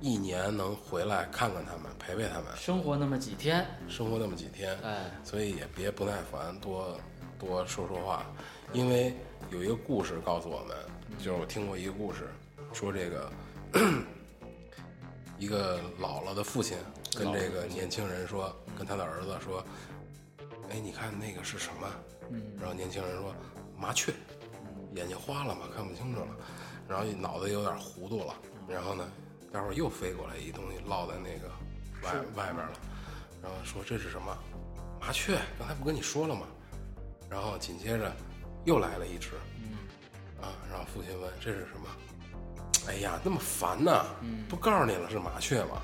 [0.00, 6.96] 一年能回来看看他们，陪陪他们，生活那么几天，生活那么几天，哎，所以也别不耐烦，多
[7.38, 8.24] 多说说话，
[8.72, 9.16] 因为
[9.50, 10.76] 有一个故事告诉我们，
[11.18, 12.28] 就是我听过一个故事，
[12.72, 13.32] 说这个
[15.38, 16.78] 一个老了的父亲
[17.16, 19.64] 跟这个年轻人说，跟他的儿子说，
[20.70, 21.88] 哎，你看那个是什么？
[22.58, 23.34] 然后年轻人说
[23.78, 24.12] 麻雀，
[24.94, 26.28] 眼睛花了嘛，看不清楚了，
[26.88, 28.34] 然后脑子有点糊涂了，
[28.68, 29.08] 然后呢，
[29.52, 31.48] 待会儿又飞过来一东西落在那个
[32.02, 32.72] 外外面了，
[33.42, 34.36] 然后说这是什么？
[35.00, 36.46] 麻雀，刚才不跟你说了吗？
[37.28, 38.12] 然后紧接着
[38.64, 39.30] 又来了一只，
[40.40, 41.86] 啊，然后父亲问这是什么？
[42.86, 44.04] 哎呀，那么烦呐！
[44.48, 45.82] 不告诉你了是麻雀吗？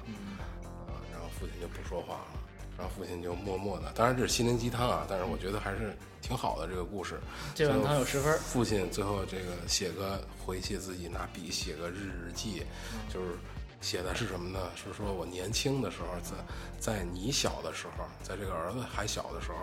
[1.41, 2.41] 父亲就不说话了，
[2.77, 7.19] 然后父亲就默默的，当然这是心灵鸡汤啊，但是我觉得还是挺好的这个故事。
[7.55, 12.63] 这碗汤有十分父亲最后这个写个回去自己拿笔写个日日记，
[13.09, 13.29] 就是
[13.81, 14.59] 写的是什么呢？
[14.77, 19.57] 是说我年轻的时候，在在你小的时候，在这个儿子还小的时候，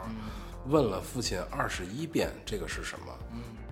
[0.66, 3.14] 问了父亲二十一遍这个是什么。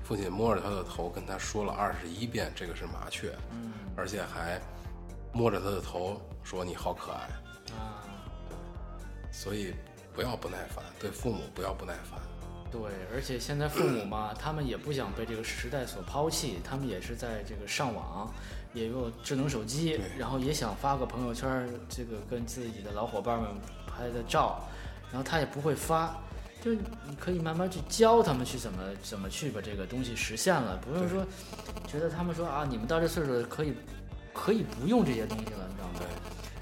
[0.04, 3.36] 父亲摸着他的头跟他说了二十一遍这个是麻雀，
[3.98, 4.62] 而且还
[5.34, 7.28] 摸着他的头说你好可爱。
[7.72, 8.04] 啊，
[9.32, 9.74] 所以
[10.14, 12.20] 不要不耐烦，对父母不要不耐烦。
[12.72, 12.82] 对，
[13.14, 18.30] 而且现在父母嘛，他们也不想被这个时代所抛弃，他们也是在这个上网，
[18.74, 23.50] 也有智能手机，然后也想发个朋友圈，这个跟自己的老伙伴们
[23.88, 24.68] 拍的照，
[25.10, 26.18] 然后他也不会发，
[26.62, 31.26] 就是你可以慢慢去教他们去怎么怎么去把这个东西实现了，不用说
[31.88, 33.74] 觉得他们说啊，你们到这岁数可以
[34.34, 36.00] 可以不用这些东西了，你知道吗？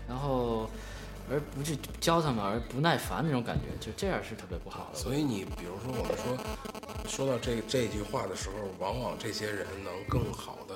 [0.07, 0.69] 然后
[1.29, 4.99] 而不去教他们，而不耐烦那种感觉，就这样是特别不好的。
[4.99, 6.37] 所以你比如说，我们说
[7.07, 10.75] 说到这这句话的时候，往往这些人能更好的、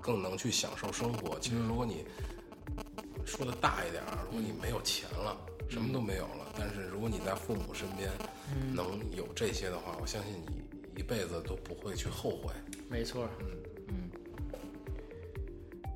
[0.00, 1.38] 更能去享受生活。
[1.40, 2.04] 其实，如果你
[3.24, 5.36] 说的大一点，如果你没有钱了，
[5.68, 8.10] 什么都没有了，但是如果你在父母身边
[8.72, 12.52] 能有这些的话，我相信你一辈子都不会去后悔。
[12.88, 13.46] 没错，嗯
[13.88, 14.10] 嗯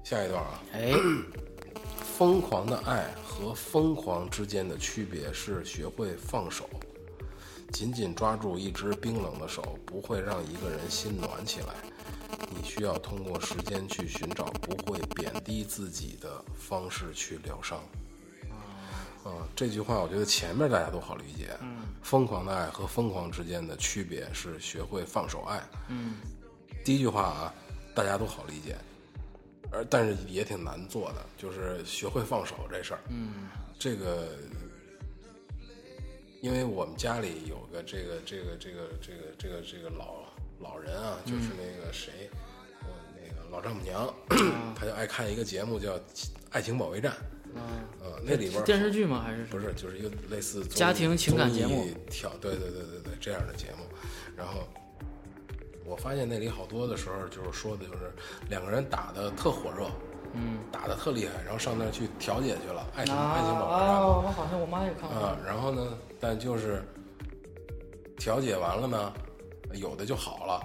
[0.03, 0.93] 下一段啊，哎，
[2.21, 6.68] 疯狂的爱和疯狂之间的区别是学会放手。
[7.73, 11.68] 紧紧抓住一只冰冷的手，不会让一个人心暖起来。
[12.51, 17.79] 你需要通过时间去寻找不会贬低自己的方式去疗伤。
[19.25, 21.57] 啊，这句话我觉得前面大家都好理解。
[21.62, 25.62] 嗯，疯狂的爱和疯狂之间的区别是学会放手爱。
[25.89, 26.16] 嗯，
[26.85, 27.55] 第一句话啊，
[27.95, 28.77] 大家都好理解。
[29.73, 33.01] 而但是也挺难做的，就是学会放手这事儿。
[33.09, 33.49] 嗯，
[33.79, 34.29] 这个，
[36.41, 40.25] 因为我们家里有个这个这个这个这个这个这个老
[40.59, 42.31] 老人啊，就是那个谁，
[42.83, 44.12] 我那个老丈母娘，
[44.75, 45.97] 他就爱看一个节目叫
[46.51, 47.12] 《爱情保卫战》。
[47.53, 47.62] 嗯，
[48.01, 49.23] 呃，那里边电视剧吗？
[49.25, 53.85] 还是不是，就是一个类似家庭情感节目挑对对对对对这样的节目。
[54.37, 54.68] 然后
[55.91, 58.12] 我发现那里好多的时候，就是说的就是
[58.49, 59.91] 两个人打的特火热，
[60.34, 65.18] 嗯，打的特厉害，然后上那儿去调解去了，爱情、爱情保卫我好像我妈也看过。
[65.18, 66.84] 啊，然后呢，但就是
[68.16, 69.12] 调解完了呢，
[69.74, 70.62] 有的就好了，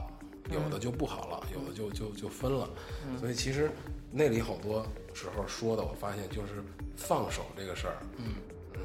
[0.54, 2.70] 有的就不好了，有的就就就分了。
[3.20, 3.72] 所以其实
[4.12, 6.64] 那里好多时候说的，我发现就是
[6.96, 8.36] 放手这个事儿，嗯
[8.76, 8.80] 嗯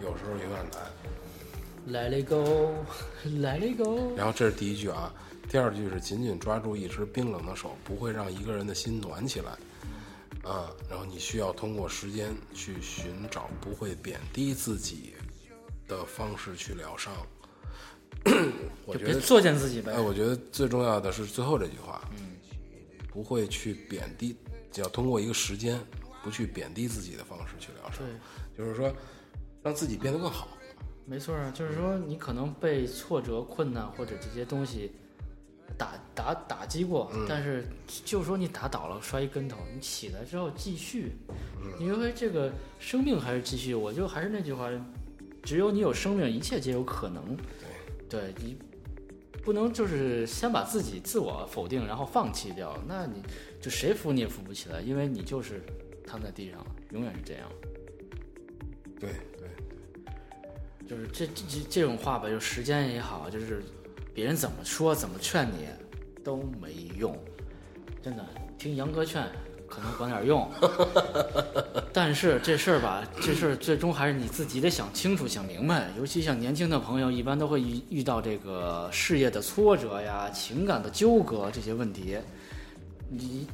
[0.00, 0.80] 有时候有点难。
[1.88, 2.74] Let it go,
[3.24, 4.14] let it go。
[4.14, 5.12] 然后这是第一句啊，
[5.50, 9.50] 第二句是紧紧抓住一只冰冷的手，不会让一个人的心暖起来。
[10.48, 15.12] 啊，然后你需要通过时间去寻找不会贬低自己
[15.88, 17.12] 的方式去疗伤。
[18.86, 19.92] 我觉得，作践自己呗。
[19.92, 22.36] 哎，我觉得最重要的是最后这句话，嗯，
[23.08, 24.36] 不会去贬低，
[24.70, 25.78] 只要通过一个时间，
[26.22, 28.16] 不去贬低自己的方式去疗伤，对，
[28.56, 28.94] 就是说
[29.64, 30.48] 让自己变得更好。
[31.04, 34.92] 没错啊，就是说你可能被挫折、困难或者这些东西
[35.80, 37.66] 打打打击过，但是
[38.04, 41.12] 就说你打倒了，摔一跟头，你起来之后继续，
[41.78, 43.74] 因为这个生命还是继续。
[43.74, 44.68] 我就还是那句话，
[45.42, 47.34] 只有你有生命，一切皆有可能。
[48.10, 48.58] 对你
[49.42, 53.22] 不能就是先把自己自我否定，然后放弃掉，那你
[53.58, 55.62] 就谁扶你也扶不起来，因为你就是
[56.06, 57.50] 躺在地上了，永远是这样。
[58.98, 59.08] 对
[59.38, 63.62] 对，就是这这这这种话吧，就时间也好，就是
[64.14, 65.66] 别人怎么说怎么劝你
[66.22, 67.16] 都没用，
[68.02, 68.24] 真的
[68.58, 69.24] 听杨哥劝
[69.68, 70.50] 可能管点用，
[71.92, 75.88] 但是这事儿吧，这事儿最终还是你自己得想清楚、想明白。
[75.96, 82.18] 尤其像年轻的朋友，一般都会遇遇到这个事业的挫折呀、情感的纠葛这些问题，
[83.08, 83.46] 你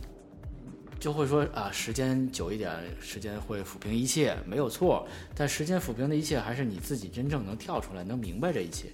[0.99, 5.07] 就会说啊，时间久一点，时间会抚平一切，没有错。
[5.35, 8.89] 但时间抚平的一切，还是你自己真正能跳出来，能明白这一切。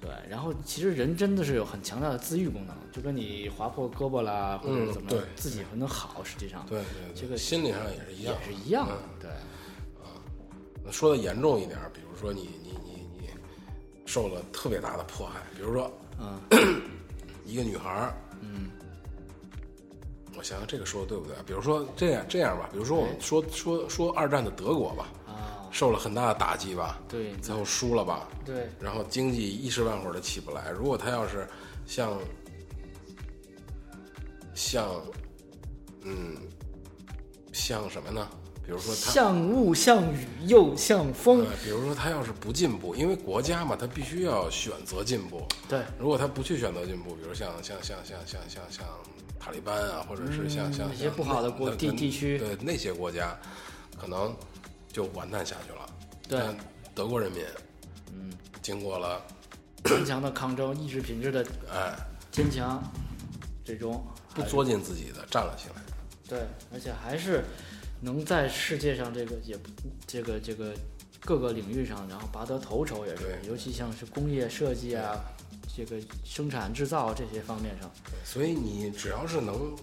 [0.00, 8.94] 对，然后其实人真的是有很强大的自愈功能，就跟你划破胳膊啦，或者嗯怎么对自己能好，实际上对对对，这个心理上也是一样也，是一样的。
[8.94, 9.30] 嗯
[10.84, 13.28] 对，说的严重一点，比如说你你你你
[14.06, 16.40] 受了特别大的迫害，比如说，嗯，
[17.44, 18.70] 一个女孩儿，嗯，
[20.36, 21.42] 我想想这个说的对不对啊？
[21.46, 25.17] 比如说这样这样吧，比如说我们说说说二战的德国吧，啊，
[25.70, 30.70] 受了很大的打击吧，对最后输了吧，对，然后经济一时半会儿的起不来。
[30.70, 31.48] 如果他要是
[31.86, 32.18] 像
[34.54, 34.86] 像
[36.02, 36.36] 嗯
[37.52, 38.28] 像什么呢？
[38.64, 45.42] 比如说他像雾像雨又像风呃，，比如说他要是不进步，因为国家嘛，他必须要选择进步。
[45.66, 48.84] 对，如果他不去选择进步，比如像像像像像像像
[49.40, 53.34] 塔利班啊，或者是像像那些不好的国地地区对那些国家，
[53.98, 54.36] 可能
[54.92, 55.88] 就完蛋下去了。
[56.28, 56.56] 对但
[56.94, 57.44] 德国人民，
[58.12, 59.22] 嗯，经过了
[59.84, 61.94] 坚强的抗争，意志品质的哎
[62.30, 62.82] 坚强，
[63.64, 65.82] 最终不作践自己的站了起来。
[66.28, 66.40] 对，
[66.72, 67.44] 而且还是
[68.00, 69.70] 能在世界上这个也不
[70.06, 70.74] 这个这个
[71.20, 75.18] 各个领域上，然后拔得头筹，也是，对尤其像是工业设计啊，
[75.74, 77.90] 这个生产制造这些方面上，
[78.24, 79.74] 所以你只要是能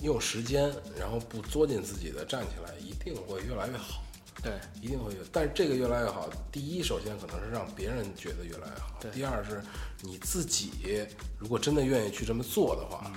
[0.00, 4.02] 用时间，然后不作践自己的站起来，一定会越来越好。
[4.46, 6.30] 对，一定会有，但是这个越来越好。
[6.52, 9.60] 第一，首先可能是让别人觉得越来越好；对第二是
[10.02, 11.04] 你自己，
[11.36, 13.10] 如果真的愿意去这么做的话，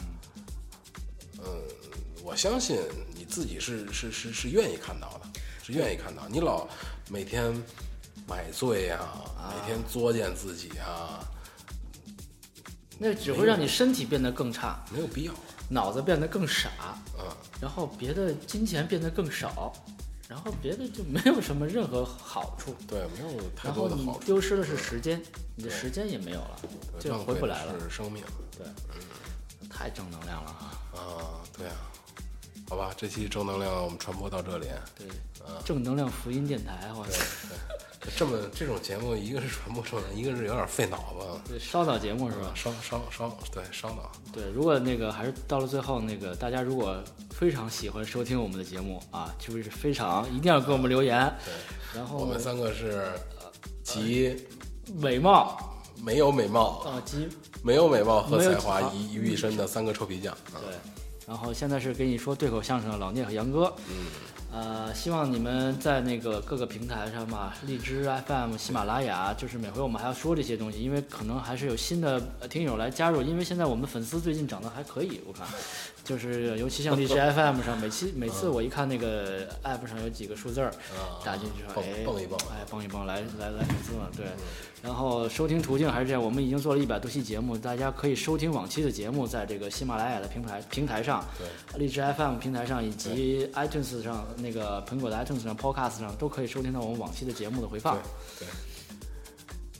[1.37, 1.61] 嗯，
[2.23, 2.79] 我相信
[3.13, 6.27] 你自己是是是是愿意看到的，是愿意看到。
[6.27, 6.67] 你老
[7.11, 7.53] 每天
[8.27, 8.99] 买醉呀、
[9.53, 11.23] 每天作践自己啊，
[12.97, 15.33] 那只会让你身体变得更差，没有必要。
[15.69, 16.71] 脑子变得更傻，
[17.19, 17.25] 嗯，
[17.61, 19.71] 然后别的金钱变得更少，
[20.29, 22.75] 然后别的就没有什么任何好处。
[22.87, 25.19] 对，没有太然后你多的好处，丢失的是时间，
[25.55, 26.61] 你的时间也没有了，
[26.99, 27.73] 就回不来了。
[27.79, 28.23] 是生命。
[28.55, 28.67] 对，
[29.67, 30.77] 太正能量了啊。
[30.93, 31.75] 啊，对啊，
[32.69, 34.67] 好吧，这期正能量我们传播到这里。
[34.95, 35.07] 对，
[35.65, 37.25] 正能量福音电台，我操，
[38.15, 42.51] 这么这种节目，一个是传播正能量，一个是有点费脑子，对烧脑节目是吧？
[42.55, 44.09] 烧烧烧，对烧脑。
[44.31, 46.97] 对，如果那个还是到了最后，那个大家如果
[47.29, 51.31] 非常喜欢收听我们的节目啊，就是非常一定要给我们留言。
[51.45, 53.11] 对然后我们三个是
[53.83, 54.35] 集
[54.95, 55.57] 美貌
[56.01, 57.27] 没有美貌、啊，集
[57.63, 60.33] 没有美貌和才华啊于于一身的三个臭皮匠。
[60.33, 60.75] 啊对，
[61.27, 63.73] 然后现在是给你说对口相声的老聂和杨哥。
[63.89, 64.05] 嗯，
[64.51, 72.19] 呃，希望你们在那个各个平台上吧，荔枝 FM、喜马拉雅，就是每回我们还要说这些东西，因为可能还是有新的
[72.49, 75.45] 听友来加入，因为现在我们粉丝最近涨得还可以，我看，
[76.09, 84.25] 就是尤其像荔枝 FM 上，每期每次我一看那个 app 上有几个数字儿啊打进去哎，蹦一蹦哎，蹦一蹦，来来来粉丝了，对。
[84.81, 97.99] 然后收听途径还是这样，我们已经做了一百多期节目，大家可以收听往期的节目，在这个喜马拉雅的平台平台上，对，荔枝 FM 平台上以及 iTunes 上那个苹果的 iTunes 上、Podcast 上都可以收听到我们往期的节目的回放。
[98.39, 98.47] 对对，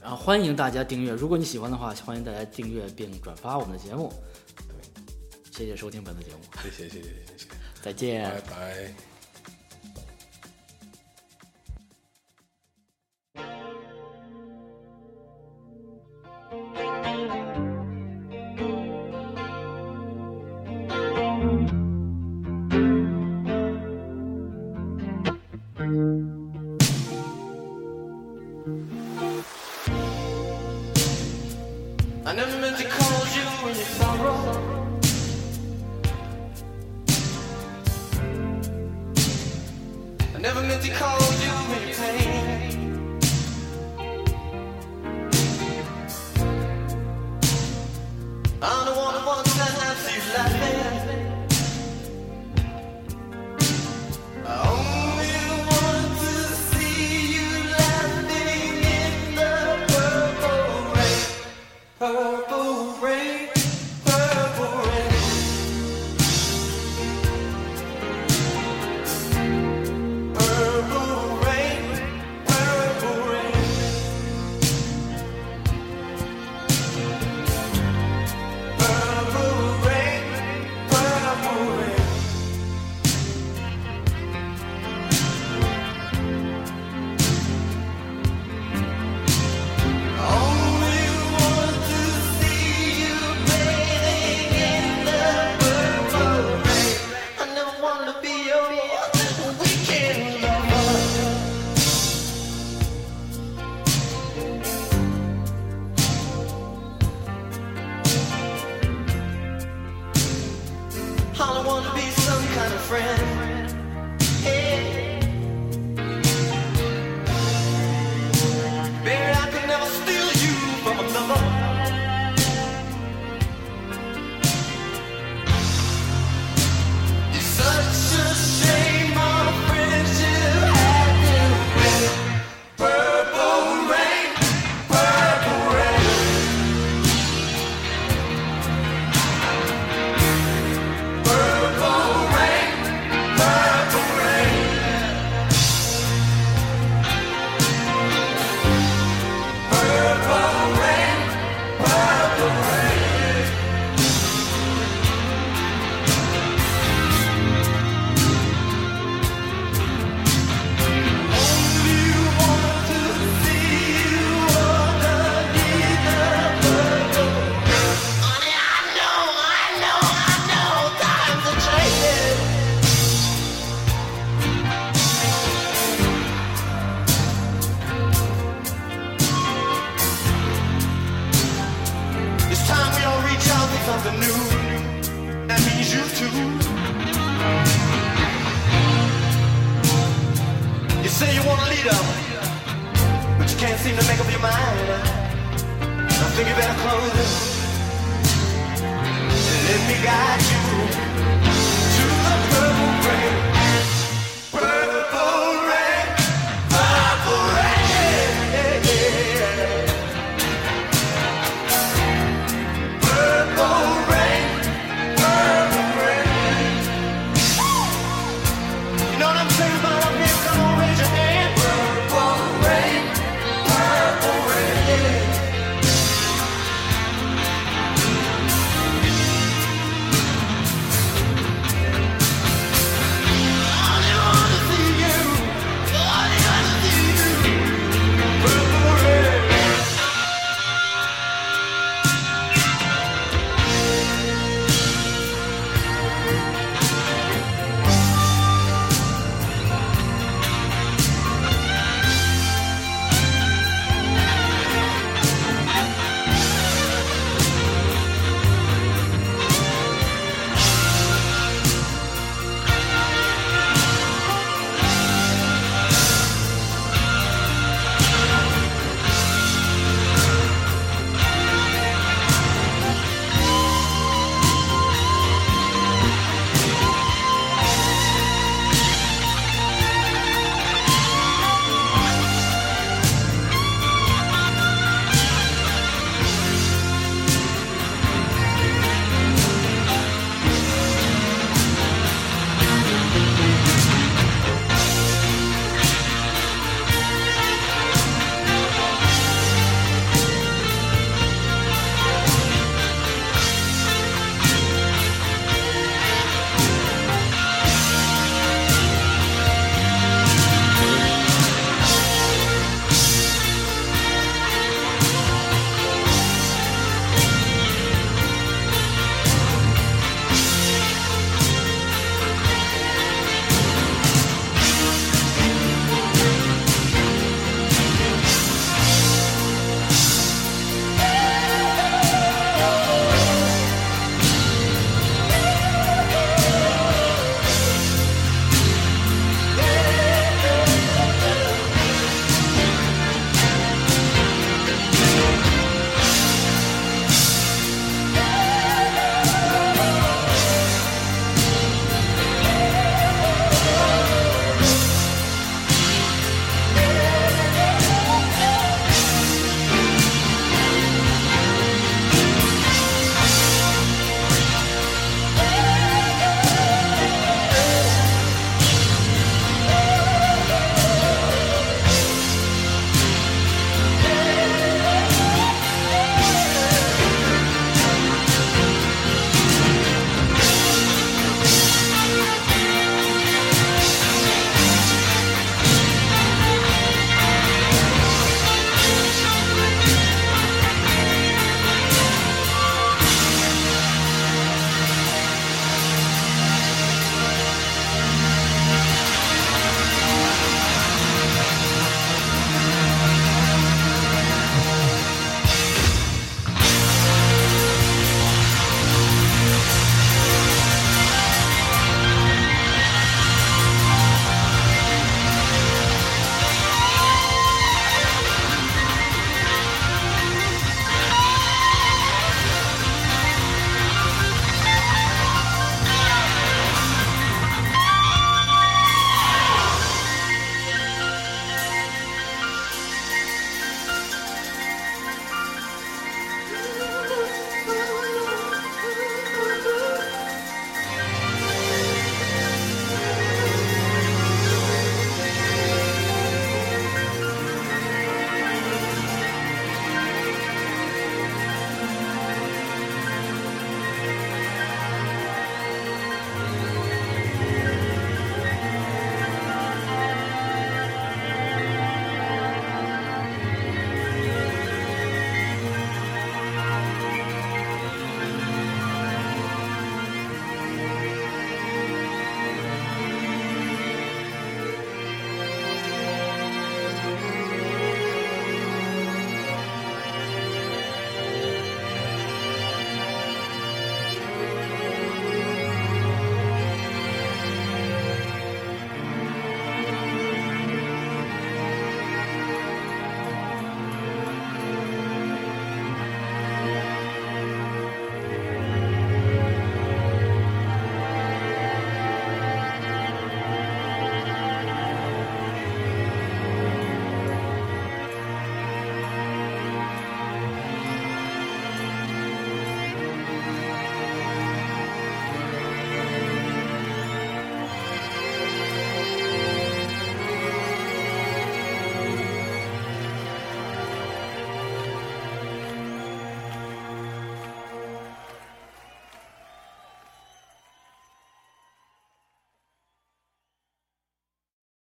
[0.00, 4.12] 然后欢迎大家订阅，如果你喜欢的话，欢迎大家订阅并转发我们的节目。
[5.50, 7.46] 谢谢收听本次节目，谢谢谢谢谢谢，
[7.82, 8.22] 再见。
[8.30, 8.92] 拜拜。
[32.22, 33.42] I never meant to cause you